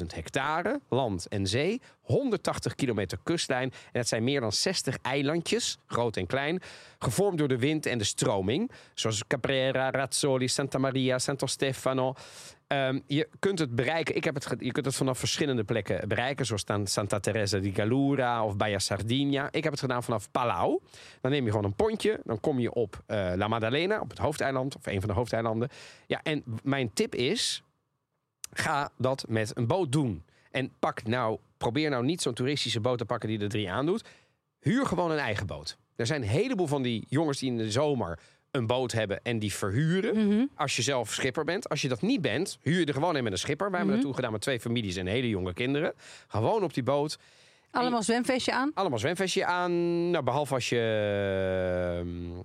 20.000 0.01 0.07
hectare 0.15 0.81
land 0.89 1.27
en 1.29 1.47
zee. 1.47 1.81
180 2.01 2.75
kilometer 2.75 3.19
kustlijn. 3.23 3.71
En 3.71 3.99
het 3.99 4.09
zijn 4.09 4.25
meer 4.25 4.41
dan 4.41 4.53
60 4.53 4.99
eilandjes, 5.03 5.79
groot 5.87 6.17
en 6.17 6.27
klein. 6.27 6.63
Gevormd 6.99 7.39
door 7.39 7.49
de 7.49 7.59
wind 7.59 7.87
en 7.87 7.99
de 7.99 8.05
stroming. 8.05 8.71
Zoals 8.95 9.27
Caprera, 9.27 9.91
Razzoli, 9.91 10.49
Santa 10.49 10.79
Maria, 10.79 11.19
Santo 11.19 11.47
Stefano. 11.47 12.15
Ehm, 12.75 13.01
je 13.07 13.29
kunt 13.39 13.59
het 13.59 13.75
bereiken. 13.75 14.17
Ik 14.17 14.25
heb 14.25 14.35
het, 14.35 14.55
je 14.59 14.73
kunt 14.73 14.87
het 14.87 14.95
vanaf 14.95 15.19
verschillende 15.19 15.65
plekken 15.65 16.09
bereiken. 16.09 16.47
Zoals 16.47 16.65
Santa 16.85 17.21
Teresa 17.21 17.59
di 17.59 17.75
Gallura 17.75 18.45
of 18.45 18.57
Baia 18.57 18.79
Sardinia. 18.79 19.49
Ik 19.51 19.63
heb 19.63 19.73
het 19.73 19.81
gedaan 19.81 20.03
vanaf 20.03 20.31
Palau. 20.31 20.81
Dan 21.21 21.31
neem 21.31 21.45
je 21.45 21.51
gewoon 21.51 21.65
een 21.65 21.75
pontje. 21.75 22.21
Dan 22.25 22.41
kom 22.41 22.61
je 22.61 22.73
op 22.73 23.03
eh, 23.07 23.33
La 23.37 23.49
Maddalena, 23.49 24.01
op 24.01 24.11
het 24.11 24.19
hoofdeiland. 24.19 24.77
Of 24.77 24.87
een 24.87 25.01
van 25.01 25.09
de 25.09 25.15
hoofdeilanden. 25.15 25.69
Ja, 26.07 26.21
en 26.23 26.45
mijn 26.63 26.93
tip 26.93 27.15
is... 27.15 27.63
Ga 28.53 28.91
dat 28.99 29.25
met 29.29 29.57
een 29.57 29.67
boot 29.67 29.93
doen. 29.93 30.23
En 30.51 30.73
pak 30.79 31.05
nou, 31.05 31.39
probeer 31.57 31.91
nou 31.91 32.05
niet 32.05 32.23
zo'n 32.23 32.35
toeristische 32.35 32.81
boot 32.81 32.99
te 32.99 33.05
pakken 33.05 33.29
die 33.29 33.41
er 33.41 33.49
drie 33.49 33.71
aandoet. 33.71 34.05
Huur 34.61 34.87
gewoon 34.87 35.11
een 35.11 35.19
eigen 35.19 35.47
boot. 35.47 35.77
Er 35.97 36.07
zijn 36.07 36.23
een 36.23 36.29
heleboel 36.29 36.67
van 36.67 36.83
die 36.83 37.07
jongens 37.09 37.39
die 37.39 37.51
in 37.51 37.57
de 37.57 37.71
zomer 37.71 38.19
een 38.55 38.67
boot 38.67 38.93
hebben 38.93 39.21
en 39.23 39.39
die 39.39 39.53
verhuren. 39.55 40.29
Mhm. 40.29 40.45
Als 40.55 40.77
je 40.77 40.83
zelf 40.83 41.13
schipper 41.13 41.45
bent. 41.45 41.69
Als 41.69 41.83
je 41.83 41.89
dat 41.89 42.03
niet 42.03 42.21
bent, 42.21 42.59
huur 42.63 42.79
je 42.81 42.87
er 42.87 42.93
gewoon 42.93 43.17
in 43.17 43.23
met 43.23 43.33
een 43.33 43.39
schipper. 43.39 43.71
Wij 43.71 43.79
hebben 43.79 43.95
Mhm. 43.97 43.97
dat 43.97 44.05
toen 44.05 44.15
gedaan 44.15 44.33
met 44.33 44.41
twee 44.41 44.61
families 44.61 44.97
en 44.97 45.07
hele 45.07 45.29
jonge 45.29 45.53
kinderen. 45.55 45.93
Gewoon 46.29 46.63
op 46.63 46.75
die 46.75 46.83
boot. 46.83 47.19
Allemaal 47.71 48.03
zwemvestje 48.03 48.53
aan? 48.53 48.71
Allemaal 48.75 48.99
zwemvestje 48.99 49.45
aan. 49.45 50.11
Nou, 50.11 50.25
behalve 50.25 50.55
als 50.55 50.69
je... 50.69 50.79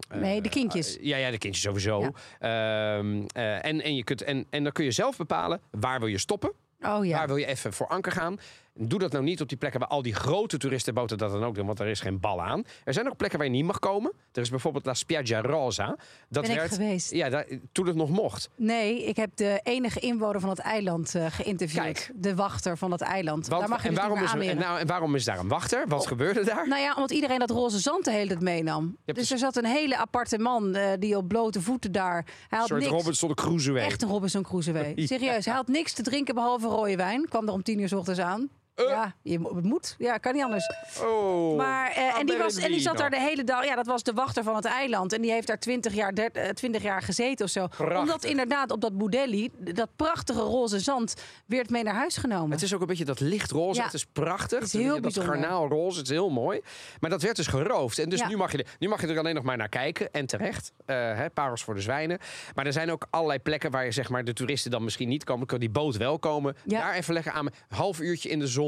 ehm, 0.09 0.19
Nee, 0.21 0.41
de 0.41 0.49
kindjes. 0.49 0.97
ja, 1.01 1.17
ja, 1.17 1.31
de 1.31 1.37
kindjes 1.37 1.63
sowieso. 1.63 2.11
Ehm, 2.39 3.21
eh, 3.33 3.65
en, 3.65 3.81
en, 3.81 3.95
je 3.95 4.03
kunt, 4.03 4.21
en, 4.21 4.45
en 4.49 4.63
dan 4.63 4.71
kun 4.71 4.85
je 4.85 4.91
zelf 4.91 5.17
bepalen 5.17 5.61
waar 5.71 5.99
wil 5.99 6.07
je 6.07 6.17
stoppen. 6.17 6.51
Oh 6.81 7.05
ja. 7.05 7.17
Waar 7.17 7.27
wil 7.27 7.35
je 7.37 7.45
even 7.45 7.73
voor 7.73 7.87
anker 7.87 8.11
gaan? 8.11 8.39
Doe 8.81 8.99
dat 8.99 9.11
nou 9.11 9.23
niet 9.23 9.41
op 9.41 9.49
die 9.49 9.57
plekken 9.57 9.79
waar 9.79 9.89
al 9.89 10.01
die 10.01 10.13
grote 10.13 10.57
toeristenboten 10.57 11.17
dat 11.17 11.31
dan 11.31 11.43
ook 11.43 11.55
doen, 11.55 11.65
want 11.65 11.79
er 11.79 11.87
is 11.87 11.99
geen 11.99 12.19
bal 12.19 12.41
aan. 12.41 12.63
Er 12.83 12.93
zijn 12.93 13.07
ook 13.09 13.17
plekken 13.17 13.39
waar 13.39 13.47
je 13.47 13.53
niet 13.53 13.65
mag 13.65 13.79
komen. 13.79 14.11
Er 14.31 14.41
is 14.41 14.49
bijvoorbeeld 14.49 14.85
La 14.85 14.93
Spiaggia 14.93 15.41
Rosa. 15.41 15.97
Dat 16.29 16.43
Ben 16.43 16.51
ik 16.51 16.57
werd, 16.57 16.71
geweest. 16.73 17.11
Ja, 17.11 17.29
daar, 17.29 17.45
toen 17.71 17.87
het 17.87 17.95
nog 17.95 18.09
mocht. 18.09 18.49
Nee, 18.55 19.03
ik 19.03 19.15
heb 19.15 19.31
de 19.35 19.59
enige 19.63 19.99
inwoner 19.99 20.39
van 20.39 20.49
het 20.49 20.59
eiland 20.59 21.15
eh, 21.15 21.25
geïnterviewd. 21.29 21.83
Kijk. 21.83 22.11
De 22.15 22.35
wachter 22.35 22.77
van 22.77 22.91
het 22.91 23.01
eiland. 23.01 23.47
Want, 23.47 23.59
daar 23.61 23.69
mag 23.69 23.83
je 23.83 23.89
en, 23.89 23.95
waarom 23.95 24.23
is, 24.23 24.31
en, 24.31 24.57
nou, 24.57 24.79
en 24.79 24.87
waarom 24.87 25.15
is 25.15 25.25
daar 25.25 25.39
een 25.39 25.47
wachter? 25.47 25.87
Wat 25.87 26.07
gebeurde 26.07 26.43
daar? 26.43 26.67
Nou 26.67 26.81
ja, 26.81 26.93
omdat 26.93 27.11
iedereen 27.11 27.39
dat 27.39 27.49
roze 27.49 27.79
zand 27.79 28.05
de 28.05 28.11
hele 28.11 28.27
tijd 28.27 28.41
meenam. 28.41 28.97
Dus 29.05 29.15
dus- 29.15 29.31
er 29.31 29.37
zat 29.37 29.55
een 29.55 29.65
hele 29.65 29.97
aparte 29.97 30.37
man 30.37 30.75
eh, 30.75 30.91
die 30.99 31.17
op 31.17 31.27
blote 31.27 31.61
voeten 31.61 31.91
daar... 31.91 32.25
Hij 32.25 32.25
een 32.49 32.57
had 32.57 32.67
soort 32.67 32.79
niks. 32.79 32.91
Robinson 32.91 33.33
Crusoe. 33.33 33.79
Echt 33.79 34.01
een 34.01 34.09
Robinson 34.09 34.43
Crusoe. 34.43 34.93
Serieus, 34.95 35.45
hij 35.45 35.53
had 35.53 35.67
niks 35.67 35.93
te 35.93 36.01
drinken 36.01 36.35
behalve 36.35 36.67
rode 36.67 36.95
wijn. 36.95 37.27
Kwam 37.29 37.47
er 37.47 37.53
om 37.53 37.63
tien 37.63 37.79
uur 37.79 37.87
's 37.87 37.93
ochtends 37.93 38.19
aan. 38.19 38.49
Ja, 38.87 39.13
je 39.21 39.39
mo- 39.39 39.55
het 39.55 39.63
moet. 39.65 39.95
Ja, 39.97 40.17
kan 40.17 40.33
niet 40.33 40.43
anders. 40.43 40.71
Oh. 41.03 41.57
Maar, 41.57 41.91
eh, 41.91 42.19
en, 42.19 42.25
die 42.25 42.37
was, 42.37 42.55
en 42.55 42.71
die 42.71 42.79
zat 42.79 42.97
daar 42.97 43.09
de 43.09 43.19
hele 43.19 43.43
dag. 43.43 43.65
Ja, 43.65 43.75
dat 43.75 43.85
was 43.85 44.03
de 44.03 44.13
wachter 44.13 44.43
van 44.43 44.55
het 44.55 44.65
eiland. 44.65 45.13
En 45.13 45.21
die 45.21 45.31
heeft 45.31 45.47
daar 45.47 45.59
20 45.59 45.93
jaar, 45.93 46.13
der- 46.13 46.31
eh, 46.31 46.49
20 46.49 46.81
jaar 46.81 47.01
gezeten 47.01 47.45
of 47.45 47.51
zo. 47.51 47.67
Omdat 47.97 48.23
inderdaad 48.23 48.71
op 48.71 48.81
dat 48.81 48.97
Boudelli, 48.97 49.49
dat 49.57 49.89
prachtige 49.95 50.39
roze 50.41 50.79
zand, 50.79 51.15
werd 51.45 51.69
mee 51.69 51.83
naar 51.83 51.93
huis 51.95 52.17
genomen. 52.17 52.51
Het 52.51 52.61
is 52.61 52.73
ook 52.73 52.81
een 52.81 52.87
beetje 52.87 53.05
dat 53.05 53.19
lichtroze. 53.19 53.79
Ja. 53.79 53.85
Het 53.85 53.93
is 53.93 54.05
prachtig. 54.05 54.59
Het 54.59 54.67
is 54.73 54.81
heel 54.81 54.93
dat 54.93 55.01
bijzonder. 55.01 55.33
garnaalroze. 55.33 55.97
Het 55.97 56.07
is 56.07 56.13
heel 56.13 56.29
mooi. 56.29 56.61
Maar 56.99 57.09
dat 57.09 57.21
werd 57.21 57.35
dus 57.35 57.47
geroofd. 57.47 57.99
En 57.99 58.09
dus 58.09 58.19
Ja. 58.19 58.27
nu, 58.27 58.37
mag 58.37 58.51
je, 58.51 58.57
er- 58.57 58.75
nu 58.79 58.87
mag 58.87 59.01
je 59.01 59.07
er 59.07 59.19
alleen 59.19 59.35
nog 59.35 59.43
maar 59.43 59.57
naar 59.57 59.69
kijken. 59.69 60.11
En 60.11 60.25
terecht. 60.25 60.71
Eh 60.85 60.95
hè, 60.95 61.29
parels 61.29 61.63
voor 61.63 61.75
de 61.75 61.81
zwijnen. 61.81 62.17
Maar 62.55 62.65
er 62.65 62.73
zijn 62.73 62.91
ook 62.91 63.07
allerlei 63.09 63.39
plekken 63.39 63.71
waar 63.71 63.85
je 63.85 63.91
zeg 63.91 64.09
maar, 64.09 64.23
de 64.23 64.33
toeristen 64.33 64.71
dan 64.71 64.83
misschien 64.83 65.07
niet 65.09 65.23
komen. 65.23 65.47
Kan 65.47 65.59
die 65.59 65.69
boot 65.69 65.97
wel 65.97 66.19
komen. 66.19 66.55
Ja. 66.65 66.79
Daar 66.79 66.93
even 66.93 67.13
lekker 67.13 67.31
aan. 67.31 67.45
Een 67.45 67.53
half 67.69 67.99
uurtje 67.99 68.29
in 68.29 68.39
de 68.39 68.47
zon. 68.47 68.67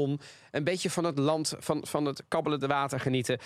Een 0.50 0.64
beetje 0.64 0.90
van 0.90 1.04
het 1.04 1.18
land, 1.18 1.54
van, 1.58 1.86
van 1.86 2.04
het 2.04 2.22
kabbelende 2.28 2.66
water 2.66 3.00
genieten. 3.00 3.38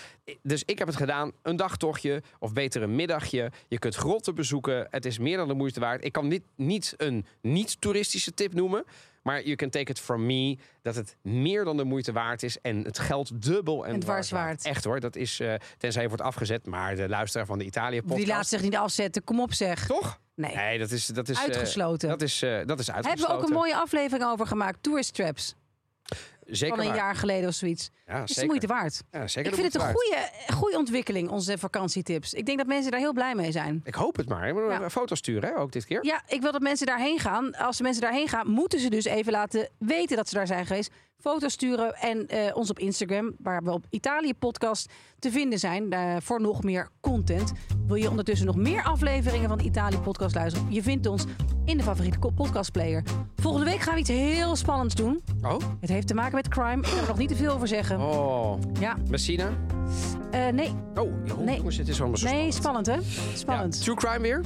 Dus 0.43 0.63
ik 0.65 0.79
heb 0.79 0.87
het 0.87 0.97
gedaan. 0.97 1.33
Een 1.43 1.57
dagtochtje. 1.57 2.23
Of 2.39 2.53
beter 2.53 2.83
een 2.83 2.95
middagje. 2.95 3.51
Je 3.69 3.79
kunt 3.79 3.95
grotten 3.95 4.35
bezoeken. 4.35 4.87
Het 4.91 5.05
is 5.05 5.19
meer 5.19 5.37
dan 5.37 5.49
de 5.49 5.55
moeite 5.55 5.81
waard. 5.81 6.05
Ik 6.05 6.13
kan 6.13 6.29
niet, 6.29 6.43
niet 6.57 6.95
een 6.97 7.27
niet-toeristische 7.41 8.35
tip 8.35 8.55
noemen. 8.55 8.85
Maar 9.23 9.47
je 9.47 9.57
can 9.57 9.71
take 9.71 9.91
it 9.91 10.01
from 10.01 10.27
me 10.27 10.59
dat 10.83 10.95
het 10.95 11.17
meer 11.23 11.65
dan 11.65 11.77
de 11.77 11.85
moeite 11.85 12.13
waard 12.13 12.43
is. 12.43 12.61
En 12.61 12.85
het 12.85 12.99
geld 12.99 13.43
dubbel 13.43 13.87
en, 13.87 13.95
En 13.95 14.01
dwars 14.01 14.31
waard. 14.31 14.65
Echt 14.65 14.85
hoor, 14.85 15.01
dat 15.01 15.17
is, 15.17 15.41
eh, 15.41 15.55
tenzij 15.79 16.03
je 16.03 16.09
wordt 16.09 16.23
afgezet. 16.23 16.67
Maar 16.67 16.97
de 16.97 17.09
luisteraar 17.09 17.47
van 17.47 17.59
de 17.59 17.65
Italië-podcast... 17.65 18.19
Die 18.19 18.27
laat 18.35 18.47
zich 18.47 18.63
niet 18.63 18.77
afzetten. 18.77 19.25
Kom 19.25 19.41
op 19.41 19.53
zeg. 19.53 19.87
Toch? 19.87 20.21
Nee. 20.35 20.55
Nee, 20.55 20.79
dat 20.79 20.91
is, 20.91 21.07
dat 21.07 21.29
is, 21.29 21.37
eh, 21.37 21.43
Uitgesloten. 21.43 22.09
dat 22.09 22.23
is, 22.23 22.43
eh, 22.43 22.61
dat 22.67 22.79
is 22.79 22.87
Hebben 22.87 23.05
uitgesloten. 23.11 23.37
we 23.37 23.43
ook 23.43 23.49
een 23.49 23.55
mooie 23.57 23.77
aflevering 23.77 24.29
over 24.31 24.47
gemaakt. 24.47 24.83
Tourist 24.83 25.15
Traps. 25.15 25.55
Zeker 26.47 26.77
van 26.77 26.85
een 26.85 26.91
waar. 26.91 27.01
jaar 27.03 27.15
geleden 27.17 27.49
of 27.49 27.55
zoiets. 27.55 27.91
Ja, 28.07 28.15
is 28.23 28.27
de 28.27 28.33
zeker. 28.33 28.49
moeite 28.49 28.67
waard. 28.67 29.03
Ja, 29.11 29.27
zeker 29.29 29.51
Ik 29.53 29.57
de 29.57 29.63
vind 29.63 29.73
het 29.73 29.83
een 29.83 29.89
waard. 29.89 30.01
goede, 30.03 30.55
goede 30.55 30.77
ontwikkeling, 30.79 31.29
onze 31.29 31.59
vakantietips. 31.59 32.35
Ik 32.35 32.47
denk 32.47 32.59
dat 32.59 32.67
mensen 32.67 32.91
daar 32.91 33.01
heel 33.01 33.13
blij 33.13 33.35
mee 33.35 33.53
zijn. 33.53 33.81
Ik 33.85 33.95
hoop 33.95 34.17
het 34.17 34.29
maar. 34.29 34.49
Ik 34.49 34.55
moet 34.55 34.63
Ja. 34.69 34.81
een 34.83 34.91
foto 34.91 35.15
sturen, 35.15 35.49
hè, 35.49 35.59
ook 35.59 35.73
dit 35.73 35.85
keer. 35.85 36.05
Ja, 36.05 36.23
ik 36.29 36.41
wil 36.43 36.53
dat 36.53 36.61
mensen 36.61 36.87
daarheen 36.87 37.19
gaan. 37.19 37.55
Als 37.55 37.77
de 37.77 37.83
mensen 37.83 38.03
daarheen 38.03 38.29
gaan, 38.29 38.51
moeten 38.51 38.81
ze 38.81 38.91
dus 38.91 39.05
even 39.05 39.33
laten 39.33 39.69
weten 39.79 40.17
dat 40.17 40.29
ze 40.29 40.35
daar 40.35 40.47
zijn 40.47 40.67
geweest. 40.67 40.91
Foto's 41.19 41.53
sturen 41.53 41.95
en 41.95 42.27
eh, 42.27 42.57
ons 42.57 42.71
op 42.71 42.79
Instagram, 42.79 43.35
waar 43.39 43.63
we 43.63 43.71
op 43.71 43.85
Italië 43.91 44.35
Podcast 44.35 44.93
te 45.19 45.31
vinden 45.31 45.59
zijn, 45.59 45.93
eh, 45.93 46.17
voor 46.23 46.41
nog 46.41 46.63
meer 46.63 46.89
content. 47.01 47.53
Wil 47.87 47.97
je 47.97 48.11
ondertussen 48.11 48.47
nog 48.47 48.57
meer 48.57 48.83
afleveringen 48.85 49.49
van 49.49 49.61
Italië 49.61 49.99
Podcast 49.99 50.35
luisteren? 50.35 50.73
Je 50.73 50.83
vindt 50.83 51.07
ons 51.07 51.25
in 51.65 51.77
de 51.77 51.83
favoriete 51.83 52.19
ko- 52.19 52.31
podcastplayer. 52.31 53.03
Volgende 53.37 53.67
week 53.71 53.76
gaan 53.87 53.95
we 53.95 54.01
iets 54.01 54.11
heel 54.11 54.57
spannends 54.57 54.95
doen. 54.95 55.21
Oh? 55.43 55.57
Het 55.81 55.91
heeft 55.91 56.07
te 56.07 56.15
maken 56.15 56.35
met 56.35 56.49
crime. 56.49 56.77
Ik 56.77 56.83
kan 56.83 56.99
er 56.99 57.07
nog 57.09 57.19
niet 57.19 57.29
te 57.29 57.37
veel 57.37 57.53
over 57.53 57.69
zeggen. 57.69 58.01
Oh. 58.01 58.59
Ja, 58.81 58.97
Messina? 59.09 59.49
eh, 60.31 60.47
nee. 60.49 60.75
Oh, 60.95 61.11
joh, 61.25 61.39
Nee. 61.39 61.57
jongens, 61.57 61.77
het 61.77 61.89
is 61.89 61.99
allemaal 62.01 62.17
zo 62.19 62.29
Nee, 62.29 62.53
spannend. 62.53 62.87
spannend 62.87 63.15
hè? 63.33 63.37
Spannend. 63.37 63.77
Ja, 63.77 63.83
true 63.83 63.95
crime 63.97 64.21
weer? 64.21 64.41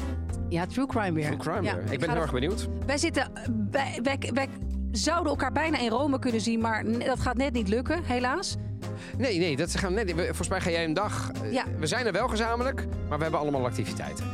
Ja, 0.49 0.67
true 0.67 0.87
crime 0.87 1.13
weer. 1.13 1.25
True 1.25 1.37
crime 1.37 1.63
Ja, 1.63 1.75
weer. 1.77 1.93
Ik, 1.93 1.99
ben 1.99 2.09
er- 2.09 2.15
heel 2.15 2.23
erg 2.23 2.33
benieuwd. 2.33 2.69
Wij 2.87 2.99
zitten. 2.99 3.31
Wij, 3.71 3.99
wij, 4.03 4.19
wij 4.35 4.49
zouden 4.91 5.31
elkaar 5.31 5.53
bijna 5.53 5.79
in 5.79 5.89
Rome 5.91 6.19
kunnen 6.19 6.41
zien, 6.41 6.61
maar 6.61 6.85
dat 6.99 7.21
gaat 7.21 7.37
net 7.37 7.53
niet 7.53 7.69
lukken, 7.69 8.05
helaas. 8.05 8.57
Nee, 9.19 9.39
nee, 9.39 9.57
dat 9.57 9.77
gaan 9.77 9.95
we 9.95 10.03
net, 10.05 10.15
volgens 10.27 10.49
mij 10.49 10.61
ga 10.61 10.71
jij 10.71 10.85
een 10.85 10.95
dag... 10.95 11.31
eh, 11.43 11.53
Ja. 11.53 11.65
We 11.79 11.87
zijn 11.87 12.07
er 12.07 12.13
wel 12.13 12.29
gezamenlijk, 12.29 12.87
maar 13.09 13.17
we 13.17 13.23
hebben 13.23 13.41
allemaal 13.41 13.65
activiteiten. 13.67 14.25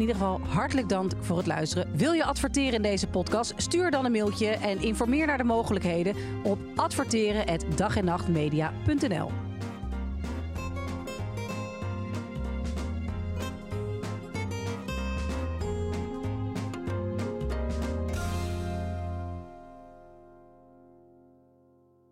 In 0.00 0.06
ieder 0.06 0.22
geval 0.22 0.40
hartelijk 0.48 0.88
dank 0.88 1.12
voor 1.20 1.36
het 1.36 1.46
luisteren. 1.46 1.96
Wil 1.96 2.12
je 2.12 2.24
adverteren 2.24 2.72
in 2.72 2.82
deze 2.82 3.06
podcast? 3.06 3.52
Stuur 3.56 3.90
dan 3.90 4.04
een 4.04 4.12
mailtje 4.12 4.48
en 4.48 4.82
informeer 4.82 5.26
naar 5.26 5.38
de 5.38 5.44
mogelijkheden 5.44 6.14
op 6.42 6.58
adverteren@dagennachtmedia.nl. 6.74 9.49